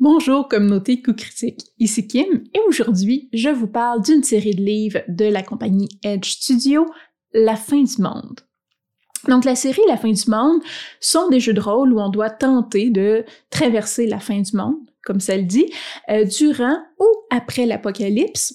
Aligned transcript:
Bonjour 0.00 0.46
communauté 0.46 1.02
Coup 1.02 1.12
Critique, 1.12 1.72
ici 1.80 2.06
Kim 2.06 2.44
et 2.54 2.60
aujourd'hui 2.68 3.28
je 3.32 3.48
vous 3.48 3.66
parle 3.66 4.00
d'une 4.00 4.22
série 4.22 4.54
de 4.54 4.62
livres 4.62 5.00
de 5.08 5.24
la 5.24 5.42
compagnie 5.42 5.88
Edge 6.04 6.34
Studio, 6.34 6.86
La 7.34 7.56
fin 7.56 7.82
du 7.82 8.00
monde. 8.00 8.38
Donc 9.26 9.44
la 9.44 9.56
série 9.56 9.82
La 9.88 9.96
fin 9.96 10.12
du 10.12 10.30
monde 10.30 10.60
sont 11.00 11.28
des 11.30 11.40
jeux 11.40 11.52
de 11.52 11.60
rôle 11.60 11.92
où 11.92 11.98
on 11.98 12.10
doit 12.10 12.30
tenter 12.30 12.90
de 12.90 13.24
traverser 13.50 14.06
la 14.06 14.20
fin 14.20 14.40
du 14.40 14.56
monde, 14.56 14.76
comme 15.02 15.18
ça 15.18 15.36
le 15.36 15.42
dit, 15.42 15.66
euh, 16.10 16.24
durant 16.24 16.78
ou 17.00 17.06
après 17.30 17.66
l'apocalypse. 17.66 18.54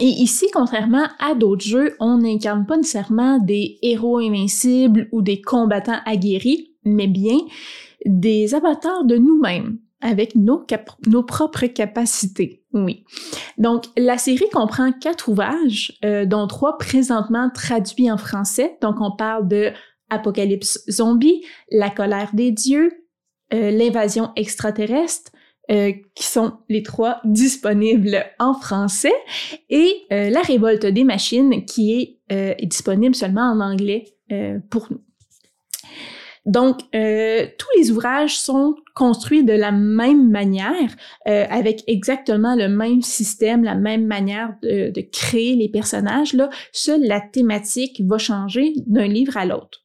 Et 0.00 0.08
ici, 0.08 0.46
contrairement 0.52 1.06
à 1.20 1.36
d'autres 1.36 1.64
jeux, 1.64 1.94
on 2.00 2.18
n'incarne 2.18 2.66
pas 2.66 2.76
nécessairement 2.76 3.38
des 3.38 3.78
héros 3.82 4.18
invincibles 4.18 5.08
ou 5.12 5.22
des 5.22 5.40
combattants 5.40 6.00
aguerris, 6.06 6.74
mais 6.84 7.06
bien 7.06 7.38
des 8.04 8.52
avatars 8.56 9.04
de 9.04 9.16
nous-mêmes 9.16 9.78
avec 10.00 10.34
nos, 10.34 10.64
nos 11.06 11.22
propres 11.22 11.66
capacités. 11.66 12.62
Oui. 12.72 13.04
Donc, 13.58 13.84
la 13.96 14.18
série 14.18 14.48
comprend 14.52 14.92
quatre 14.92 15.28
ouvrages, 15.28 15.98
euh, 16.04 16.24
dont 16.24 16.46
trois 16.46 16.78
présentement 16.78 17.50
traduits 17.50 18.10
en 18.10 18.16
français. 18.16 18.76
Donc, 18.80 18.96
on 19.00 19.14
parle 19.14 19.48
de 19.48 19.72
Apocalypse 20.08 20.84
zombie, 20.90 21.44
La 21.70 21.90
colère 21.90 22.30
des 22.32 22.50
dieux, 22.50 22.90
euh, 23.52 23.70
L'invasion 23.70 24.30
extraterrestre, 24.36 25.32
euh, 25.70 25.92
qui 26.14 26.24
sont 26.24 26.54
les 26.68 26.82
trois 26.82 27.20
disponibles 27.24 28.24
en 28.38 28.54
français, 28.54 29.14
et 29.68 30.06
La 30.10 30.40
révolte 30.40 30.86
des 30.86 31.04
machines, 31.04 31.64
qui 31.64 31.92
est 32.30 32.66
disponible 32.66 33.14
seulement 33.14 33.50
en 33.50 33.60
anglais 33.60 34.04
pour 34.70 34.86
nous. 34.90 35.00
Donc, 36.50 36.80
euh, 36.96 37.46
tous 37.58 37.78
les 37.78 37.92
ouvrages 37.92 38.36
sont 38.36 38.74
construits 38.96 39.44
de 39.44 39.52
la 39.52 39.70
même 39.70 40.30
manière, 40.30 40.96
euh, 41.28 41.46
avec 41.48 41.84
exactement 41.86 42.56
le 42.56 42.68
même 42.68 43.02
système, 43.02 43.62
la 43.62 43.76
même 43.76 44.04
manière 44.04 44.56
de, 44.60 44.90
de 44.90 45.00
créer 45.00 45.54
les 45.54 45.68
personnages. 45.68 46.32
Là, 46.32 46.50
seule 46.72 47.06
la 47.06 47.20
thématique 47.20 48.02
va 48.04 48.18
changer 48.18 48.72
d'un 48.88 49.06
livre 49.06 49.36
à 49.36 49.46
l'autre. 49.46 49.84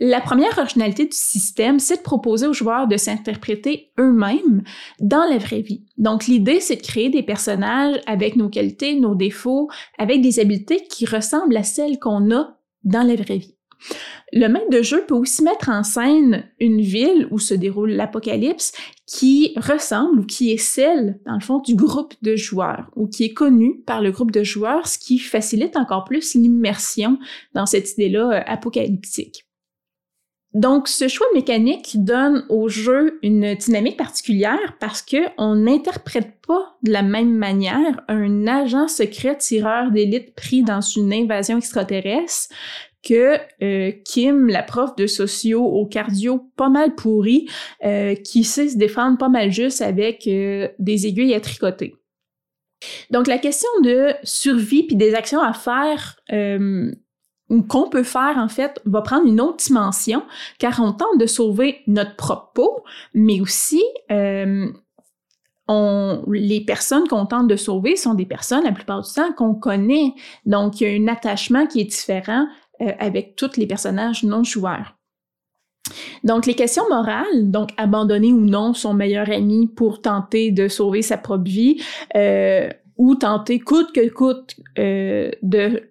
La 0.00 0.20
première 0.20 0.58
originalité 0.58 1.04
du 1.04 1.16
système, 1.16 1.78
c'est 1.78 1.98
de 1.98 2.02
proposer 2.02 2.48
aux 2.48 2.54
joueurs 2.54 2.88
de 2.88 2.96
s'interpréter 2.96 3.92
eux-mêmes 4.00 4.64
dans 4.98 5.28
la 5.30 5.38
vraie 5.38 5.60
vie. 5.60 5.84
Donc 5.96 6.26
l'idée, 6.26 6.58
c'est 6.58 6.76
de 6.76 6.82
créer 6.82 7.10
des 7.10 7.22
personnages 7.22 8.00
avec 8.06 8.34
nos 8.34 8.48
qualités, 8.48 8.98
nos 8.98 9.14
défauts, 9.14 9.68
avec 9.96 10.22
des 10.22 10.40
habiletés 10.40 10.82
qui 10.90 11.06
ressemblent 11.06 11.56
à 11.56 11.62
celles 11.62 12.00
qu'on 12.00 12.34
a 12.34 12.56
dans 12.82 13.06
la 13.06 13.14
vraie 13.14 13.38
vie. 13.38 13.59
Le 14.32 14.46
maître 14.46 14.70
de 14.70 14.82
jeu 14.82 15.04
peut 15.06 15.14
aussi 15.14 15.42
mettre 15.42 15.68
en 15.68 15.82
scène 15.82 16.44
une 16.60 16.80
ville 16.80 17.26
où 17.30 17.38
se 17.38 17.54
déroule 17.54 17.90
l'apocalypse 17.90 18.72
qui 19.06 19.54
ressemble 19.56 20.20
ou 20.20 20.24
qui 20.24 20.52
est 20.52 20.56
celle, 20.56 21.18
dans 21.26 21.34
le 21.34 21.40
fond, 21.40 21.58
du 21.58 21.74
groupe 21.74 22.14
de 22.22 22.36
joueurs 22.36 22.90
ou 22.94 23.08
qui 23.08 23.24
est 23.24 23.32
connue 23.32 23.80
par 23.86 24.02
le 24.02 24.12
groupe 24.12 24.30
de 24.30 24.44
joueurs, 24.44 24.86
ce 24.86 24.98
qui 24.98 25.18
facilite 25.18 25.76
encore 25.76 26.04
plus 26.04 26.34
l'immersion 26.34 27.18
dans 27.54 27.66
cette 27.66 27.92
idée-là 27.92 28.30
euh, 28.30 28.42
apocalyptique. 28.46 29.46
Donc, 30.52 30.88
ce 30.88 31.06
choix 31.06 31.28
mécanique 31.32 32.02
donne 32.02 32.44
au 32.48 32.68
jeu 32.68 33.20
une 33.22 33.54
dynamique 33.54 33.96
particulière 33.96 34.76
parce 34.80 35.00
que 35.00 35.16
on 35.38 35.54
n'interprète 35.54 36.40
pas 36.44 36.76
de 36.82 36.90
la 36.90 37.02
même 37.02 37.36
manière 37.36 38.00
un 38.08 38.48
agent 38.48 38.88
secret 38.88 39.38
tireur 39.38 39.92
d'élite 39.92 40.34
pris 40.34 40.64
dans 40.64 40.80
une 40.80 41.12
invasion 41.12 41.58
extraterrestre 41.58 42.52
que 43.02 43.38
euh, 43.62 43.92
Kim, 44.04 44.48
la 44.48 44.62
prof 44.62 44.94
de 44.96 45.06
sociaux 45.06 45.64
au 45.64 45.86
cardio 45.86 46.50
pas 46.56 46.68
mal 46.68 46.94
pourri, 46.94 47.48
euh, 47.84 48.14
qui 48.14 48.44
sait 48.44 48.68
se 48.68 48.76
défendre 48.76 49.18
pas 49.18 49.28
mal 49.28 49.50
juste 49.50 49.80
avec 49.80 50.26
euh, 50.26 50.68
des 50.78 51.06
aiguilles 51.06 51.34
à 51.34 51.40
tricoter. 51.40 51.96
Donc 53.10 53.26
la 53.26 53.38
question 53.38 53.68
de 53.82 54.12
survie 54.22 54.84
puis 54.84 54.96
des 54.96 55.14
actions 55.14 55.40
à 55.40 55.52
faire 55.52 56.16
qu'on 57.68 57.90
peut 57.90 58.04
faire 58.04 58.38
en 58.38 58.48
fait 58.48 58.80
va 58.86 59.02
prendre 59.02 59.26
une 59.26 59.40
autre 59.40 59.62
dimension 59.62 60.22
car 60.58 60.80
on 60.80 60.92
tente 60.92 61.18
de 61.18 61.26
sauver 61.26 61.80
notre 61.86 62.16
propre 62.16 62.52
peau, 62.54 62.84
mais 63.12 63.42
aussi 63.42 63.82
on, 65.70 66.24
les 66.26 66.60
personnes 66.62 67.06
qu'on 67.06 67.26
tente 67.26 67.46
de 67.46 67.56
sauver 67.56 67.96
sont 67.96 68.14
des 68.14 68.26
personnes 68.26 68.64
la 68.64 68.72
plupart 68.72 69.02
du 69.02 69.12
temps 69.12 69.32
qu'on 69.32 69.54
connaît. 69.54 70.14
Donc 70.44 70.80
il 70.80 70.88
y 70.88 70.90
a 70.90 71.00
un 71.00 71.06
attachement 71.06 71.66
qui 71.66 71.80
est 71.80 71.84
différent 71.84 72.46
euh, 72.80 72.92
avec 72.98 73.36
tous 73.36 73.56
les 73.56 73.66
personnages 73.66 74.22
non 74.22 74.42
joueurs. 74.42 74.96
Donc, 76.24 76.46
les 76.46 76.54
questions 76.54 76.88
morales, 76.88 77.50
donc 77.50 77.70
abandonner 77.76 78.32
ou 78.32 78.40
non 78.40 78.74
son 78.74 78.94
meilleur 78.94 79.30
ami 79.30 79.66
pour 79.66 80.00
tenter 80.00 80.50
de 80.50 80.68
sauver 80.68 81.02
sa 81.02 81.18
propre 81.18 81.44
vie, 81.44 81.82
euh, 82.16 82.70
ou 82.96 83.16
tenter 83.16 83.58
coûte 83.58 83.92
que 83.92 84.08
coûte 84.08 84.56
euh, 84.78 85.30
de 85.42 85.90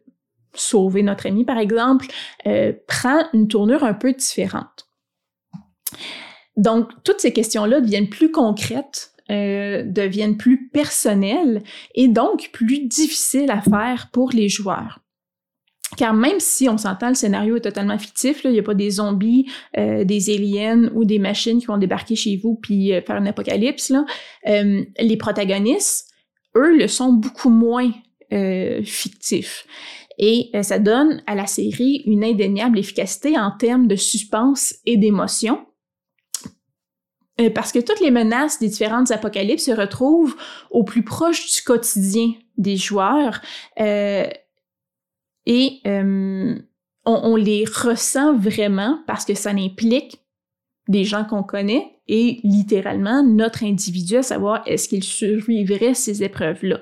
sauver 0.53 1.03
notre 1.03 1.27
ami, 1.27 1.45
par 1.45 1.57
exemple, 1.57 2.07
prend 2.87 3.21
une 3.33 3.47
tournure 3.47 3.83
un 3.83 3.93
peu 3.93 4.13
différente. 4.13 4.87
Donc, 6.57 6.89
toutes 7.03 7.19
ces 7.19 7.33
questions-là 7.33 7.81
deviennent 7.81 8.09
plus 8.09 8.31
concrètes, 8.31 9.13
deviennent 9.29 10.37
plus 10.37 10.69
personnelles 10.69 11.61
et 11.93 12.07
donc 12.07 12.49
plus 12.51 12.87
difficiles 12.87 13.51
à 13.51 13.61
faire 13.61 14.09
pour 14.11 14.31
les 14.31 14.49
joueurs. 14.49 14.99
Car 15.99 16.13
même 16.13 16.39
si 16.39 16.69
on 16.69 16.77
s'entend, 16.77 17.09
le 17.09 17.13
scénario 17.13 17.57
est 17.57 17.61
totalement 17.61 17.99
fictif, 17.99 18.45
il 18.45 18.51
n'y 18.51 18.59
a 18.59 18.63
pas 18.63 18.73
des 18.73 18.89
zombies, 18.89 19.51
euh, 19.77 20.05
des 20.05 20.33
aliens 20.33 20.89
ou 20.93 21.03
des 21.03 21.19
machines 21.19 21.59
qui 21.59 21.65
vont 21.65 21.77
débarquer 21.77 22.15
chez 22.15 22.37
vous 22.37 22.55
puis 22.55 22.93
euh, 22.93 23.01
faire 23.01 23.17
un 23.17 23.25
apocalypse, 23.25 23.89
là, 23.89 24.05
euh, 24.47 24.81
les 24.97 25.17
protagonistes, 25.17 26.07
eux, 26.55 26.77
le 26.77 26.87
sont 26.87 27.11
beaucoup 27.11 27.49
moins 27.49 27.91
fictifs. 28.83 29.65
Et 30.17 30.51
ça 30.61 30.79
donne 30.79 31.21
à 31.25 31.35
la 31.35 31.47
série 31.47 32.03
une 32.05 32.23
indéniable 32.23 32.77
efficacité 32.77 33.37
en 33.37 33.51
termes 33.51 33.87
de 33.87 33.95
suspense 33.95 34.75
et 34.85 34.95
d'émotion. 34.95 35.65
parce 37.55 37.71
que 37.71 37.79
toutes 37.79 37.99
les 38.01 38.11
menaces 38.11 38.59
des 38.59 38.67
différentes 38.67 39.11
apocalypses 39.11 39.65
se 39.65 39.71
retrouvent 39.71 40.35
au 40.69 40.83
plus 40.83 41.03
proche 41.03 41.51
du 41.53 41.61
quotidien 41.63 42.33
des 42.59 42.77
joueurs. 42.77 43.41
Euh, 43.79 44.27
et 45.49 45.81
euh, 45.87 46.55
on, 47.05 47.35
les 47.35 47.65
ressent 47.65 48.37
vraiment 48.37 48.99
parce 49.07 49.25
que 49.25 49.33
ça 49.33 49.49
implique 49.49 50.21
des 50.87 51.03
gens 51.03 51.25
qu'on 51.25 51.41
connaît 51.41 51.87
et 52.07 52.39
littéralement 52.43 53.23
notre 53.23 53.63
individu 53.63 54.17
à 54.17 54.21
savoir 54.21 54.61
est-ce 54.67 54.87
qu'il 54.87 55.03
survivrait 55.03 55.95
ces 55.95 56.23
épreuves-là. 56.23 56.79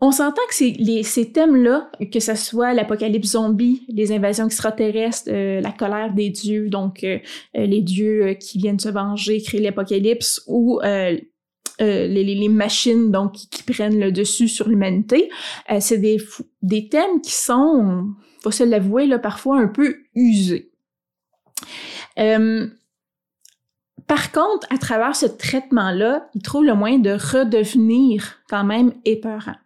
On 0.00 0.12
s'entend 0.12 0.40
que 0.48 0.54
ces 1.02 1.32
thèmes-là, 1.32 1.90
que 2.12 2.20
ce 2.20 2.36
soit 2.36 2.72
l'apocalypse 2.72 3.32
zombie, 3.32 3.82
les 3.88 4.12
invasions 4.12 4.46
extraterrestres, 4.46 5.28
euh, 5.28 5.60
la 5.60 5.72
colère 5.72 6.14
des 6.14 6.30
dieux, 6.30 6.70
donc 6.70 7.02
euh, 7.02 7.18
les 7.54 7.82
dieux 7.82 8.34
qui 8.34 8.58
viennent 8.58 8.78
se 8.78 8.88
venger, 8.88 9.42
créer 9.42 9.60
l'apocalypse, 9.60 10.42
ou 10.46 10.80
les, 11.84 12.48
machines 12.48 13.10
donc 13.10 13.32
qui, 13.32 13.62
prennent 13.62 13.98
le 13.98 14.12
dessus 14.12 14.48
sur 14.48 14.68
l'humanité. 14.68 15.30
Euh, 15.70 15.78
c'est 15.80 15.98
des, 15.98 16.18
des 16.62 16.88
thèmes 16.88 17.20
qui 17.22 17.32
sont, 17.32 18.08
faut 18.42 18.50
se 18.50 18.64
l'avouer, 18.64 19.06
là, 19.06 19.18
parfois 19.18 19.58
un 19.58 19.68
peu 19.68 19.96
usés. 20.14 20.70
Euh, 22.18 22.66
par 24.06 24.32
contre, 24.32 24.66
à 24.70 24.78
travers 24.78 25.14
ce 25.14 25.26
traitement-là, 25.26 26.28
il 26.34 26.42
trouve 26.42 26.64
le 26.64 26.74
moyen 26.74 26.98
de 26.98 27.10
redevenir 27.10 28.40
quand 28.48 28.64
même 28.64 28.92
épeurant. 29.04 29.56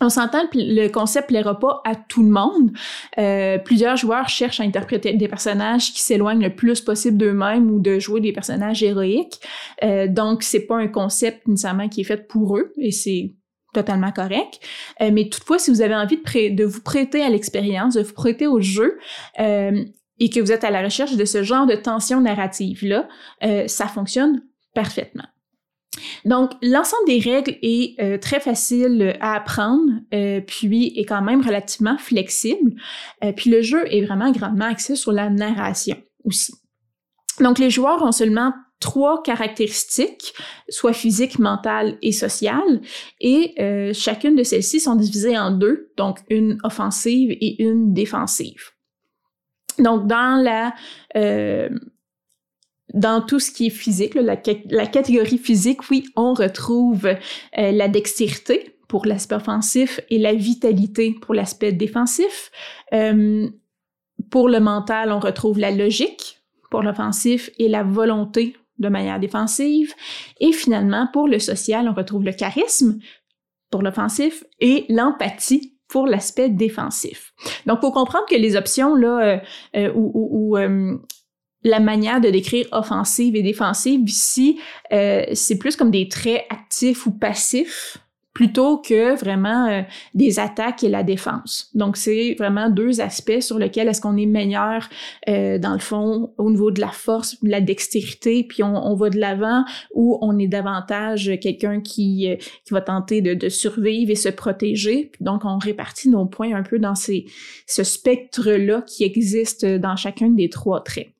On 0.00 0.10
s'entend 0.10 0.42
le 0.52 0.88
concept 0.88 1.28
plaira 1.28 1.58
pas 1.58 1.80
à 1.84 1.94
tout 1.94 2.22
le 2.22 2.28
monde. 2.28 2.70
Euh, 3.18 3.58
plusieurs 3.58 3.96
joueurs 3.96 4.28
cherchent 4.28 4.60
à 4.60 4.64
interpréter 4.64 5.14
des 5.14 5.28
personnages 5.28 5.92
qui 5.92 6.02
s'éloignent 6.02 6.42
le 6.42 6.54
plus 6.54 6.80
possible 6.82 7.16
d'eux-mêmes 7.16 7.70
ou 7.70 7.80
de 7.80 7.98
jouer 7.98 8.20
des 8.20 8.32
personnages 8.32 8.82
héroïques. 8.82 9.40
Euh, 9.82 10.06
donc, 10.06 10.42
c'est 10.42 10.66
pas 10.66 10.76
un 10.76 10.88
concept 10.88 11.48
nécessairement 11.48 11.88
qui 11.88 12.02
est 12.02 12.04
fait 12.04 12.28
pour 12.28 12.58
eux 12.58 12.72
et 12.78 12.92
c'est 12.92 13.32
totalement 13.72 14.12
correct. 14.12 14.60
Euh, 15.00 15.10
mais 15.12 15.28
toutefois, 15.28 15.58
si 15.58 15.70
vous 15.70 15.80
avez 15.80 15.94
envie 15.94 16.16
de, 16.16 16.64
vous 16.64 16.82
prêter 16.82 17.22
à 17.22 17.30
l'expérience, 17.30 17.94
de 17.94 18.02
vous 18.02 18.14
prêter 18.14 18.46
au 18.46 18.60
jeu, 18.60 18.98
euh, 19.38 19.84
et 20.18 20.30
que 20.30 20.40
vous 20.40 20.52
êtes 20.52 20.64
à 20.64 20.70
la 20.70 20.82
recherche 20.82 21.14
de 21.14 21.24
ce 21.26 21.42
genre 21.42 21.66
de 21.66 21.74
tension 21.74 22.22
narrative-là, 22.22 23.06
ça 23.66 23.86
fonctionne 23.86 24.42
parfaitement. 24.74 25.26
Donc, 26.24 26.52
l'ensemble 26.62 27.06
des 27.06 27.18
règles 27.18 27.56
est 27.62 28.00
euh, 28.00 28.18
très 28.18 28.40
facile 28.40 29.16
à 29.20 29.34
apprendre, 29.34 29.90
euh, 30.14 30.40
puis 30.40 30.92
est 30.96 31.04
quand 31.04 31.22
même 31.22 31.42
relativement 31.42 31.98
flexible. 31.98 32.72
Euh, 33.24 33.32
puis 33.32 33.50
le 33.50 33.62
jeu 33.62 33.84
est 33.92 34.04
vraiment 34.04 34.30
grandement 34.30 34.66
axé 34.66 34.96
sur 34.96 35.12
la 35.12 35.30
narration 35.30 35.96
aussi. 36.24 36.54
Donc, 37.40 37.58
les 37.58 37.70
joueurs 37.70 38.02
ont 38.02 38.12
seulement 38.12 38.52
trois 38.80 39.22
caractéristiques, 39.22 40.34
soit 40.68 40.92
physique, 40.92 41.38
mentale 41.38 41.96
et 42.02 42.12
sociale, 42.12 42.82
et 43.20 43.54
chacune 43.94 44.36
de 44.36 44.42
celles-ci 44.42 44.80
sont 44.80 44.96
divisées 44.96 45.36
en 45.36 45.50
deux, 45.50 45.92
donc 45.96 46.18
une 46.28 46.58
offensive 46.62 47.30
et 47.30 47.62
une 47.62 47.94
défensive. 47.94 48.70
Donc, 49.78 50.06
dans 50.06 50.42
la 50.42 50.74
dans 52.96 53.20
tout 53.20 53.38
ce 53.38 53.50
qui 53.52 53.68
est 53.68 53.70
physique, 53.70 54.14
la, 54.14 54.36
catégorie 54.36 55.38
physique, 55.38 55.88
oui, 55.90 56.04
on 56.16 56.34
retrouve 56.34 57.08
la 57.56 57.88
dextérité 57.88 58.76
pour 58.88 59.06
l'aspect 59.06 59.36
offensif 59.36 60.00
et 60.10 60.18
la 60.18 60.34
vitalité 60.34 61.14
pour 61.20 61.34
l'aspect 61.34 61.72
défensif. 61.72 62.50
pour 64.30 64.48
le 64.48 64.60
mental, 64.60 65.12
on 65.12 65.20
retrouve 65.20 65.58
la 65.58 65.70
logique 65.70 66.40
pour 66.70 66.82
l'offensif 66.82 67.50
et 67.58 67.68
la 67.68 67.82
volonté 67.82 68.56
de 68.78 68.88
manière 68.88 69.20
défensive. 69.20 69.94
Et 70.40 70.52
finalement, 70.52 71.08
pour 71.12 71.28
le 71.28 71.38
social, 71.38 71.88
on 71.88 71.94
retrouve 71.94 72.24
le 72.24 72.32
charisme 72.32 72.98
pour 73.70 73.82
l'offensif 73.82 74.44
et 74.60 74.84
l'empathie 74.88 75.74
pour 75.88 76.06
l'aspect 76.06 76.48
défensif. 76.48 77.32
Donc, 77.66 77.80
faut 77.80 77.92
comprendre 77.92 78.26
que 78.28 78.34
les 78.34 78.56
options 78.56 78.94
là 78.94 79.20
euh, 79.20 79.38
euh, 79.76 79.92
ou, 79.94 80.56
euh, 80.56 80.96
la 81.68 81.80
manière 81.80 82.20
de 82.20 82.30
décrire 82.30 82.66
offensive 82.72 83.36
et 83.36 83.42
défensive 83.42 84.00
ici, 84.08 84.58
c'est 84.90 85.58
plus 85.58 85.76
comme 85.76 85.90
des 85.90 86.08
traits 86.08 86.44
actifs 86.50 87.06
ou 87.06 87.10
passifs 87.10 87.98
plutôt 88.36 88.76
que 88.76 89.18
vraiment 89.18 89.66
euh, 89.66 89.80
des 90.12 90.38
attaques 90.38 90.84
et 90.84 90.90
la 90.90 91.02
défense. 91.02 91.70
Donc, 91.72 91.96
c'est 91.96 92.34
vraiment 92.38 92.68
deux 92.68 93.00
aspects 93.00 93.40
sur 93.40 93.58
lesquels 93.58 93.88
est-ce 93.88 94.02
qu'on 94.02 94.18
est 94.18 94.26
meilleur, 94.26 94.90
euh, 95.30 95.56
dans 95.56 95.72
le 95.72 95.78
fond, 95.78 96.34
au 96.36 96.50
niveau 96.50 96.70
de 96.70 96.82
la 96.82 96.90
force, 96.90 97.42
de 97.42 97.48
la 97.48 97.62
dextérité, 97.62 98.44
puis 98.44 98.62
on, 98.62 98.76
on 98.76 98.94
va 98.94 99.08
de 99.08 99.18
l'avant, 99.18 99.64
ou 99.94 100.18
on 100.20 100.38
est 100.38 100.48
davantage 100.48 101.32
quelqu'un 101.40 101.80
qui, 101.80 102.30
euh, 102.30 102.36
qui 102.66 102.74
va 102.74 102.82
tenter 102.82 103.22
de, 103.22 103.32
de, 103.32 103.48
survivre 103.48 104.10
et 104.10 104.16
se 104.16 104.28
protéger. 104.28 105.12
Donc, 105.20 105.46
on 105.46 105.56
répartit 105.56 106.10
nos 106.10 106.26
points 106.26 106.54
un 106.54 106.62
peu 106.62 106.78
dans 106.78 106.94
ces, 106.94 107.24
ce 107.66 107.84
spectre-là 107.84 108.82
qui 108.82 109.04
existe 109.04 109.64
dans 109.64 109.96
chacun 109.96 110.28
des 110.28 110.50
trois 110.50 110.82
traits. 110.84 111.15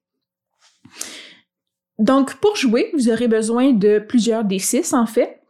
Donc, 1.98 2.34
pour 2.36 2.56
jouer, 2.56 2.90
vous 2.92 3.08
aurez 3.08 3.28
besoin 3.28 3.72
de 3.72 3.98
plusieurs 3.98 4.44
D6, 4.44 4.94
en 4.94 5.06
fait 5.06 5.40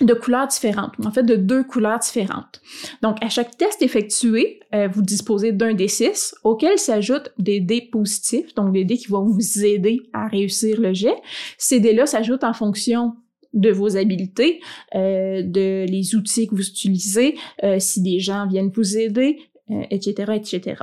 de 0.00 0.12
couleurs 0.12 0.46
différentes, 0.46 0.92
en 1.04 1.10
fait 1.10 1.22
de 1.22 1.36
deux 1.36 1.64
couleurs 1.64 1.98
différentes. 1.98 2.60
Donc, 3.02 3.16
à 3.22 3.28
chaque 3.28 3.56
test 3.56 3.80
effectué, 3.80 4.60
euh, 4.74 4.88
vous 4.88 5.02
disposez 5.02 5.52
d'un 5.52 5.72
D6 5.72 6.34
auquel 6.44 6.78
s'ajoutent 6.78 7.32
des 7.38 7.60
dés 7.60 7.80
positifs, 7.80 8.54
donc 8.54 8.72
des 8.72 8.84
dés 8.84 8.98
qui 8.98 9.08
vont 9.08 9.24
vous 9.24 9.64
aider 9.64 10.00
à 10.12 10.28
réussir 10.28 10.80
le 10.80 10.92
jet. 10.92 11.16
Ces 11.56 11.80
dés-là 11.80 12.04
s'ajoutent 12.04 12.44
en 12.44 12.52
fonction 12.52 13.14
de 13.54 13.70
vos 13.70 13.96
habiletés, 13.96 14.60
euh, 14.94 15.42
de 15.42 15.86
les 15.88 16.14
outils 16.14 16.46
que 16.46 16.54
vous 16.54 16.68
utilisez, 16.68 17.36
euh, 17.64 17.78
si 17.78 18.02
des 18.02 18.20
gens 18.20 18.46
viennent 18.46 18.70
vous 18.70 18.98
aider, 18.98 19.38
etc., 19.90 20.32
etc. 20.34 20.74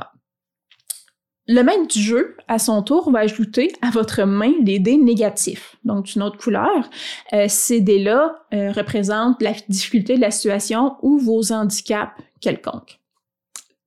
Le 1.46 1.62
maître 1.62 1.88
du 1.88 2.00
jeu, 2.00 2.36
à 2.48 2.58
son 2.58 2.82
tour, 2.82 3.10
va 3.10 3.18
ajouter 3.20 3.70
à 3.82 3.90
votre 3.90 4.22
main 4.22 4.52
des 4.62 4.78
dés 4.78 4.96
négatifs, 4.96 5.76
donc 5.84 6.06
d'une 6.06 6.22
autre 6.22 6.38
couleur. 6.38 6.88
Euh, 7.34 7.46
ces 7.48 7.82
dés-là 7.82 8.46
euh, 8.54 8.72
représentent 8.72 9.42
la 9.42 9.52
difficulté 9.68 10.16
de 10.16 10.22
la 10.22 10.30
situation 10.30 10.96
ou 11.02 11.18
vos 11.18 11.52
handicaps 11.52 12.12
quelconques. 12.40 12.98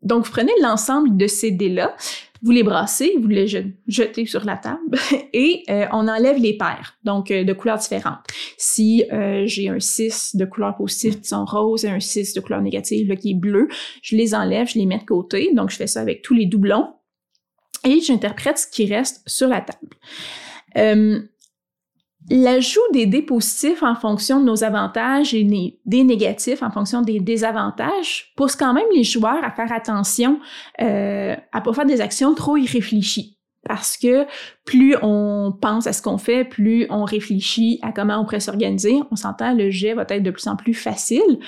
Donc, 0.03 0.25
vous 0.25 0.31
prenez 0.31 0.51
l'ensemble 0.61 1.17
de 1.17 1.25
ces 1.25 1.49
dés-là, 1.49 1.95
vous 2.43 2.51
les 2.51 2.61
brassez, 2.61 3.15
vous 3.19 3.27
les 3.27 3.47
jetez 3.87 4.27
sur 4.27 4.45
la 4.45 4.57
table 4.57 4.99
et 5.33 5.63
euh, 5.71 5.87
on 5.91 6.07
enlève 6.07 6.37
les 6.37 6.55
paires, 6.55 6.95
donc 7.03 7.29
de 7.29 7.53
couleurs 7.53 7.79
différentes. 7.79 8.19
Si 8.57 9.03
j'ai 9.45 9.69
un 9.69 9.79
6 9.79 10.35
de 10.35 10.45
couleur 10.45 10.75
positive 10.75 11.21
qui 11.21 11.27
sont 11.27 11.45
roses 11.45 11.85
et 11.85 11.89
un 11.89 11.99
6 11.99 12.35
de 12.35 12.39
couleur 12.39 12.61
négative 12.61 13.15
qui 13.15 13.31
est 13.31 13.33
bleu, 13.33 13.67
je 14.03 14.15
les 14.15 14.35
enlève, 14.35 14.67
je 14.69 14.77
les 14.77 14.85
mets 14.85 14.99
de 14.99 15.05
côté. 15.05 15.51
Donc, 15.55 15.71
je 15.71 15.77
fais 15.77 15.87
ça 15.87 16.01
avec 16.01 16.21
tous 16.21 16.35
les 16.35 16.45
doublons 16.45 16.93
et 17.87 18.01
j'interprète 18.01 18.57
ce 18.57 18.67
qui 18.67 18.93
reste 18.93 19.21
sur 19.25 19.47
la 19.47 19.61
table. 19.61 19.95
Euh, 20.77 21.21
l'ajout 22.29 22.81
des 22.91 23.05
dés 23.05 23.21
positifs 23.21 23.81
en 23.81 23.95
fonction 23.95 24.41
de 24.41 24.45
nos 24.45 24.63
avantages 24.63 25.33
et 25.33 25.47
des 25.85 26.03
négatifs 26.03 26.61
en 26.61 26.69
fonction 26.69 27.01
des 27.01 27.19
désavantages 27.19 28.33
pousse 28.35 28.55
quand 28.55 28.73
même 28.73 28.87
les 28.93 29.03
joueurs 29.03 29.43
à 29.43 29.51
faire 29.51 29.71
attention 29.71 30.39
euh, 30.81 31.35
à 31.53 31.61
pas 31.61 31.73
faire 31.73 31.85
des 31.85 32.01
actions 32.01 32.35
trop 32.35 32.57
irréfléchies. 32.57 33.37
Parce 33.63 33.97
que 33.97 34.25
plus 34.65 34.95
on 35.01 35.53
pense 35.59 35.87
à 35.87 35.93
ce 35.93 36.01
qu'on 36.01 36.17
fait, 36.17 36.45
plus 36.45 36.87
on 36.89 37.03
réfléchit 37.03 37.79
à 37.81 37.91
comment 37.91 38.19
on 38.19 38.23
pourrait 38.23 38.39
s'organiser. 38.39 38.99
On 39.11 39.15
s'entend, 39.15 39.53
le 39.53 39.69
jet 39.69 39.93
va 39.93 40.05
être 40.09 40.23
de 40.23 40.31
plus 40.31 40.47
en 40.47 40.55
plus 40.55 40.73
facile. 40.73 41.39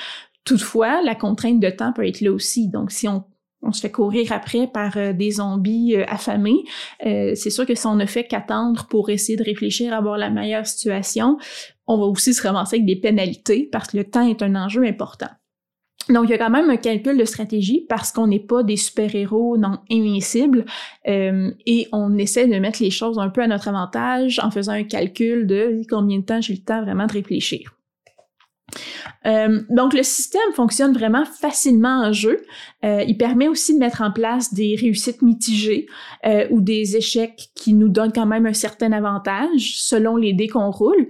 Toutefois, 0.44 1.01
la 1.01 1.15
contrainte 1.15 1.59
de 1.59 1.69
temps 1.69 1.94
peut 1.94 2.07
être 2.07 2.21
là 2.21 2.31
aussi. 2.31 2.68
Donc, 2.68 2.91
si 2.91 3.07
on 3.07 3.24
on 3.62 3.72
se 3.72 3.82
fait 3.82 3.92
courir 3.92 4.32
après 4.32 4.68
par 4.68 4.98
euh, 4.98 5.14
des 5.14 5.32
zombies 5.32 5.96
euh, 5.96 6.06
affamés. 6.08 6.64
Euh, 7.06 7.34
c'est 7.36 7.50
sûr 7.50 7.66
que 7.66 7.76
si 7.76 7.86
on 7.88 7.96
ne 7.96 8.06
fait 8.06 8.26
qu'attendre 8.26 8.88
pour 8.88 9.10
essayer 9.10 9.38
de 9.38 9.44
réfléchir 9.44 9.94
à 9.94 9.98
avoir 9.98 10.18
la 10.18 10.30
meilleure 10.30 10.66
situation, 10.66 11.38
on 11.88 11.98
va 11.98 12.06
aussi 12.06 12.34
se 12.34 12.42
ramasser 12.42 12.78
avec 12.78 12.86
des 12.86 12.96
pénalités 12.96 13.68
parce 13.72 13.90
que 13.90 13.98
le 13.98 14.06
temps 14.06 14.28
est 14.28 14.42
un 14.42 14.56
enjeu 14.56 14.86
important. 14.86 15.28
Donc, 16.08 16.26
il 16.26 16.32
y 16.32 16.34
a 16.34 16.40
quand 16.40 16.50
même 16.50 16.72
un 16.72 16.78
calcul 16.78 17.18
de 17.18 17.26
stratégie 17.26 17.86
parce 17.88 18.12
qu'on 18.12 18.26
n'est 18.26 18.40
pas 18.40 18.64
des 18.64 18.78
super-héros 18.78 19.58
non 19.58 19.78
invincibles 19.92 20.66
et 21.06 21.88
on 21.92 22.18
essaie 22.18 22.48
de 22.48 22.58
mettre 22.58 22.82
les 22.82 22.90
choses 22.90 23.20
un 23.20 23.30
peu 23.30 23.44
à 23.44 23.48
notre 23.48 23.68
avantage 23.68 24.40
en 24.40 24.50
faisant 24.50 24.72
un 24.72 24.86
calcul 24.86 25.46
de 25.46 25.84
combien 25.88 26.18
de 26.18 26.24
temps 26.24 26.42
j'ai 26.42 26.54
le 26.54 26.62
temps 26.62 26.82
vraiment 26.82 27.06
de 27.06 27.14
réfléchir. 27.14 27.79
Euh, 29.25 29.62
donc 29.69 29.94
le 29.94 30.04
système 30.04 30.54
fonctionne 30.54 30.94
vraiment 30.94 31.25
facilement 31.25 32.01
en 32.04 32.13
jeu. 32.13 32.42
Euh, 32.83 33.04
il 33.07 33.18
permet 33.18 33.48
aussi 33.48 33.74
de 33.74 33.80
mettre 33.80 34.01
en 34.01 34.12
place 34.12 34.54
des 34.54 34.75
réussites 34.80 35.21
mitigées 35.21 35.88
euh, 36.25 36.48
ou 36.51 36.62
des 36.62 36.95
échecs 36.95 37.50
qui 37.56 37.74
nous 37.74 37.89
donnent 37.89 38.13
quand 38.13 38.25
même 38.25 38.45
un 38.45 38.54
certain 38.54 38.92
avantage 38.92 39.75
selon 39.77 40.16
les 40.16 40.33
dés 40.33 40.48
qu'on 40.48 40.71
roule. 40.71 41.07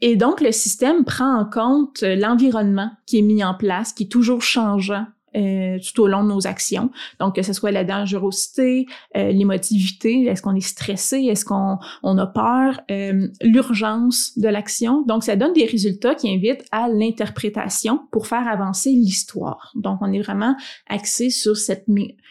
et 0.00 0.16
donc 0.16 0.40
le 0.40 0.52
système 0.52 1.04
prend 1.04 1.40
en 1.40 1.44
compte 1.44 2.02
l'environnement 2.02 2.90
qui 3.06 3.18
est 3.18 3.22
mis 3.22 3.42
en 3.42 3.54
place, 3.54 3.92
qui 3.92 4.04
est 4.04 4.08
toujours 4.12 4.42
changeant 4.42 5.06
euh, 5.38 5.78
tout 5.78 6.02
au 6.02 6.08
long 6.08 6.24
de 6.24 6.28
nos 6.28 6.48
actions. 6.48 6.90
Donc, 7.20 7.36
que 7.36 7.42
ce 7.42 7.52
soit 7.52 7.70
la 7.70 7.84
dangerosité, 7.84 8.86
euh, 9.16 9.30
l'émotivité, 9.30 10.24
est-ce 10.24 10.42
qu'on 10.42 10.56
est 10.56 10.60
stressé, 10.60 11.18
est-ce 11.18 11.44
qu'on 11.44 11.78
on 12.02 12.18
a 12.18 12.26
peur, 12.26 12.80
euh, 12.90 13.28
l'urgence 13.42 14.36
de 14.36 14.48
l'action. 14.48 15.02
Donc, 15.02 15.22
ça 15.22 15.36
donne 15.36 15.52
des 15.52 15.66
résultats 15.66 16.16
qui 16.16 16.28
invitent 16.28 16.64
à 16.72 16.88
l'interprétation 16.88 18.00
pour 18.10 18.26
faire 18.26 18.48
avancer 18.48 18.90
l'histoire. 18.90 19.72
Donc, 19.76 19.98
on 20.00 20.12
est 20.12 20.22
vraiment 20.22 20.56
axé 20.88 21.30
sur 21.30 21.56
cette 21.56 21.86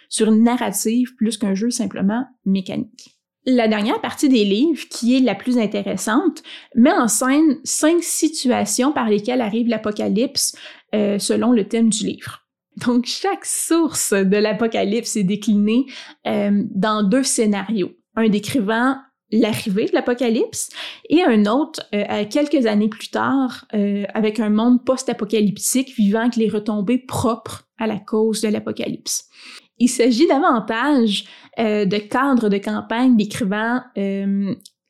sur 0.10 0.32
une 0.32 0.44
narrative 0.44 1.16
plus 1.16 1.38
qu'un 1.38 1.56
jeu 1.56 1.70
simplement 1.70 2.26
mécanique. 2.46 3.18
La 3.46 3.70
dernière 3.70 4.02
partie 4.02 4.28
des 4.28 4.44
livres, 4.44 4.84
qui 4.90 5.16
est 5.16 5.22
la 5.22 5.36
plus 5.36 5.58
intéressante, 5.58 6.44
met 6.76 6.92
en 6.92 7.08
scène 7.08 7.58
cinq 7.64 8.04
situations 8.04 8.92
par 8.92 9.10
lesquelles 9.10 9.42
arrive 9.42 9.68
l'apocalypse 9.68 10.56
selon 10.94 11.52
le 11.52 11.68
thème 11.68 11.90
du 11.90 12.06
livre. 12.06 12.47
Donc, 12.86 13.06
chaque 13.06 13.46
source 13.46 14.14
de 14.14 14.38
l'Apocalypse 14.38 15.16
est 15.16 15.24
déclinée 15.24 15.86
euh, 16.28 16.64
dans 16.74 17.04
deux 17.04 17.24
scénarios. 17.24 17.92
Un 18.16 18.30
décrivant 18.30 18.98
l'arrivée 19.32 19.86
de 19.86 19.94
l'Apocalypse 19.94 20.70
et 21.10 21.22
un 21.24 21.46
autre 21.48 21.82
euh, 21.94 22.24
quelques 22.30 22.66
années 22.66 22.88
plus 22.88 23.10
tard 23.10 23.66
euh, 23.74 24.06
avec 24.14 24.40
un 24.40 24.50
monde 24.50 24.86
post-apocalyptique 24.86 25.94
vivant 25.98 26.22
avec 26.22 26.38
les 26.38 26.50
retombées 26.50 27.00
propres 27.00 27.68
à 27.78 27.88
la 27.88 28.00
cause 28.00 28.42
de 28.42 28.48
l'Apocalypse. 28.48 29.26
Il 29.80 29.90
s'agit 29.90 30.28
davantage 30.28 31.26
de 31.60 31.98
cadres 31.98 32.50
de 32.50 32.58
campagne 32.58 33.16
décrivant 33.16 33.82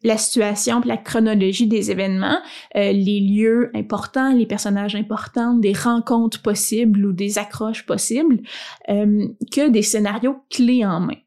la 0.07 0.17
situation, 0.17 0.81
la 0.85 0.97
chronologie 0.97 1.67
des 1.67 1.91
événements, 1.91 2.39
euh, 2.75 2.91
les 2.91 3.19
lieux 3.19 3.69
importants, 3.75 4.33
les 4.33 4.45
personnages 4.45 4.95
importants, 4.95 5.53
des 5.53 5.73
rencontres 5.73 6.41
possibles 6.41 7.05
ou 7.05 7.13
des 7.13 7.37
accroches 7.37 7.85
possibles, 7.85 8.41
euh, 8.89 9.27
que 9.51 9.69
des 9.69 9.81
scénarios 9.81 10.37
clés 10.49 10.85
en 10.85 11.01
main. 11.01 11.17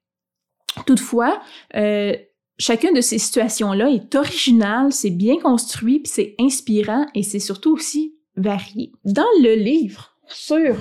Toutefois, 0.86 1.40
euh, 1.76 2.14
chacune 2.58 2.94
de 2.94 3.00
ces 3.00 3.18
situations-là 3.18 3.90
est 3.90 4.14
originale, 4.14 4.92
c'est 4.92 5.10
bien 5.10 5.38
construit, 5.38 6.02
c'est 6.04 6.34
inspirant 6.40 7.06
et 7.14 7.22
c'est 7.22 7.38
surtout 7.38 7.72
aussi 7.74 8.14
varié. 8.36 8.92
Dans 9.04 9.32
le 9.42 9.54
livre 9.56 10.16
sur 10.26 10.76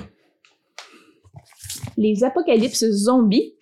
les 1.97 2.23
apocalypses 2.23 2.89
zombies, 2.89 3.55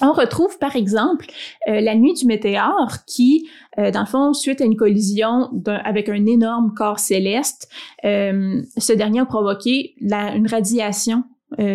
on 0.00 0.12
retrouve 0.12 0.58
par 0.58 0.76
exemple 0.76 1.26
euh, 1.68 1.80
la 1.80 1.94
nuit 1.94 2.14
du 2.14 2.26
météore 2.26 3.04
qui, 3.06 3.48
euh, 3.78 3.90
dans 3.90 4.00
le 4.00 4.06
fond, 4.06 4.32
suite 4.32 4.60
à 4.60 4.64
une 4.64 4.76
collision 4.76 5.50
avec 5.66 6.08
un 6.08 6.26
énorme 6.26 6.74
corps 6.74 6.98
céleste, 6.98 7.68
euh, 8.04 8.62
ce 8.76 8.92
dernier 8.92 9.20
a 9.20 9.26
provoqué 9.26 9.94
une 10.00 10.46
radiation 10.46 11.24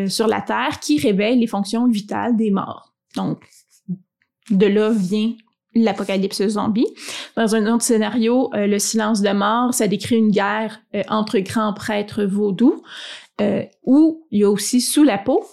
sur 0.08 0.28
la 0.28 0.42
Terre 0.42 0.82
qui 0.82 1.00
réveille 1.00 1.40
les 1.40 1.48
fonctions 1.48 1.88
vitales 1.88 2.36
des 2.36 2.52
morts. 2.52 2.94
Donc, 3.16 3.46
de 4.50 4.66
là 4.66 4.92
vient 4.92 5.32
l'apocalypse 5.74 6.46
zombie. 6.50 6.88
Dans 7.38 7.56
un 7.56 7.74
autre 7.74 7.84
scénario, 7.84 8.50
le 8.54 8.78
silence 8.78 9.22
de 9.22 9.30
mort, 9.30 9.74
ça 9.74 9.88
décrit 9.88 10.18
une 10.18 10.32
guerre 10.32 10.82
entre 11.08 11.40
grands 11.40 11.74
prêtres 11.74 12.26
vaudous, 12.26 12.84
où 13.84 14.26
il 14.32 14.40
y 14.40 14.44
a 14.44 14.50
aussi 14.50 14.82
sous 14.82 15.04
la 15.04 15.18
peau 15.18 15.46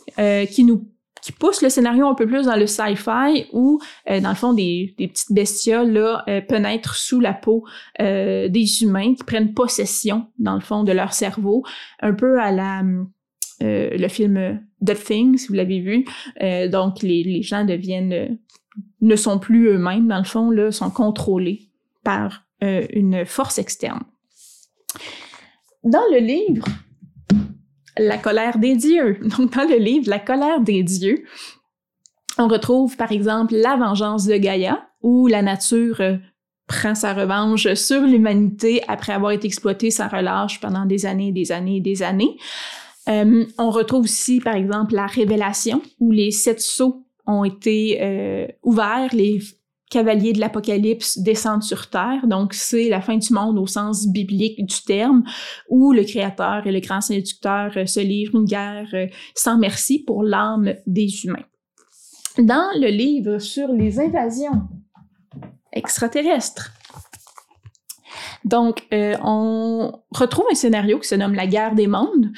qui 0.50 0.64
nous 0.64 0.88
qui 1.26 1.32
pousse 1.32 1.60
le 1.60 1.70
scénario 1.70 2.06
un 2.06 2.14
peu 2.14 2.24
plus 2.24 2.46
dans 2.46 2.54
le 2.54 2.68
sci-fi 2.68 3.46
où, 3.52 3.80
euh, 4.08 4.20
dans 4.20 4.28
le 4.28 4.36
fond, 4.36 4.52
des, 4.52 4.94
petites 4.96 5.32
bestioles 5.32 5.90
là, 5.90 6.22
euh, 6.28 6.40
pénètrent 6.40 6.94
sous 6.94 7.18
la 7.18 7.32
peau 7.32 7.64
euh, 8.00 8.48
des 8.48 8.84
humains 8.84 9.12
qui 9.12 9.24
prennent 9.24 9.52
possession, 9.52 10.28
dans 10.38 10.54
le 10.54 10.60
fond, 10.60 10.84
de 10.84 10.92
leur 10.92 11.12
cerveau, 11.14 11.64
un 12.00 12.14
peu 12.14 12.40
à 12.40 12.52
la 12.52 12.84
le 13.58 14.08
film 14.08 14.60
The 14.84 14.94
Thing, 14.94 15.36
si 15.36 15.48
vous 15.48 15.54
l'avez 15.54 15.80
vu. 15.80 16.04
donc, 16.70 17.02
les, 17.02 17.24
les 17.24 17.42
gens 17.42 17.64
deviennent 17.64 18.38
ne 19.00 19.16
sont 19.16 19.38
plus 19.38 19.68
eux-mêmes, 19.68 20.06
dans 20.06 20.18
le 20.18 20.24
fond, 20.24 20.50
là, 20.50 20.70
sont 20.70 20.90
contrôlés 20.90 21.70
par 22.04 22.44
une 22.60 23.24
force 23.24 23.58
externe. 23.58 24.02
Dans 25.82 26.04
le 26.12 26.18
livre, 26.18 26.66
la 27.98 28.18
colère 28.18 28.58
des 28.58 28.76
dieux. 28.76 29.18
Donc, 29.22 29.54
dans 29.54 29.68
le 29.68 29.76
livre 29.76 30.08
La 30.08 30.18
colère 30.18 30.60
des 30.60 30.82
dieux, 30.82 31.24
on 32.38 32.48
retrouve 32.48 32.96
par 32.96 33.12
exemple 33.12 33.54
la 33.54 33.76
vengeance 33.76 34.26
de 34.26 34.36
Gaïa, 34.36 34.86
où 35.02 35.26
la 35.26 35.42
nature 35.42 36.00
euh, 36.00 36.16
prend 36.66 36.94
sa 36.94 37.14
revanche 37.14 37.72
sur 37.74 38.02
l'humanité 38.02 38.82
après 38.88 39.12
avoir 39.12 39.32
été 39.32 39.46
exploitée 39.46 39.90
sans 39.90 40.08
relâche 40.08 40.60
pendant 40.60 40.84
des 40.84 41.06
années, 41.06 41.32
des 41.32 41.52
années, 41.52 41.80
des 41.80 42.02
années. 42.02 42.36
Euh, 43.08 43.44
on 43.58 43.70
retrouve 43.70 44.04
aussi, 44.04 44.40
par 44.40 44.56
exemple, 44.56 44.94
la 44.94 45.06
révélation, 45.06 45.80
où 46.00 46.10
les 46.10 46.32
sept 46.32 46.60
sceaux 46.60 47.06
ont 47.26 47.44
été 47.44 47.98
euh, 48.02 48.46
ouverts, 48.62 49.10
les 49.12 49.40
cavaliers 49.90 50.32
de 50.32 50.40
l'Apocalypse 50.40 51.18
descendent 51.18 51.62
sur 51.62 51.88
Terre, 51.88 52.26
donc 52.26 52.54
c'est 52.54 52.88
la 52.88 53.00
fin 53.00 53.16
du 53.16 53.32
monde 53.32 53.58
au 53.58 53.66
sens 53.66 54.06
biblique 54.08 54.64
du 54.64 54.82
terme, 54.82 55.22
où 55.68 55.92
le 55.92 56.02
Créateur 56.04 56.66
et 56.66 56.72
le 56.72 56.80
grand 56.80 57.00
séducteur 57.00 57.72
euh, 57.76 57.86
se 57.86 58.00
livrent 58.00 58.36
une 58.36 58.44
guerre 58.46 58.88
euh, 58.94 59.06
sans 59.34 59.58
merci 59.58 60.02
pour 60.02 60.24
l'âme 60.24 60.74
des 60.86 61.24
humains. 61.24 61.44
Dans 62.38 62.70
le 62.78 62.88
livre 62.88 63.38
sur 63.38 63.68
les 63.68 64.00
invasions 64.00 64.68
extraterrestres, 65.72 66.72
donc 68.44 68.86
euh, 68.92 69.16
on 69.22 69.92
retrouve 70.10 70.46
un 70.50 70.54
scénario 70.54 70.98
qui 70.98 71.08
se 71.08 71.14
nomme 71.14 71.34
La 71.34 71.46
guerre 71.46 71.74
des 71.74 71.86
mondes, 71.86 72.32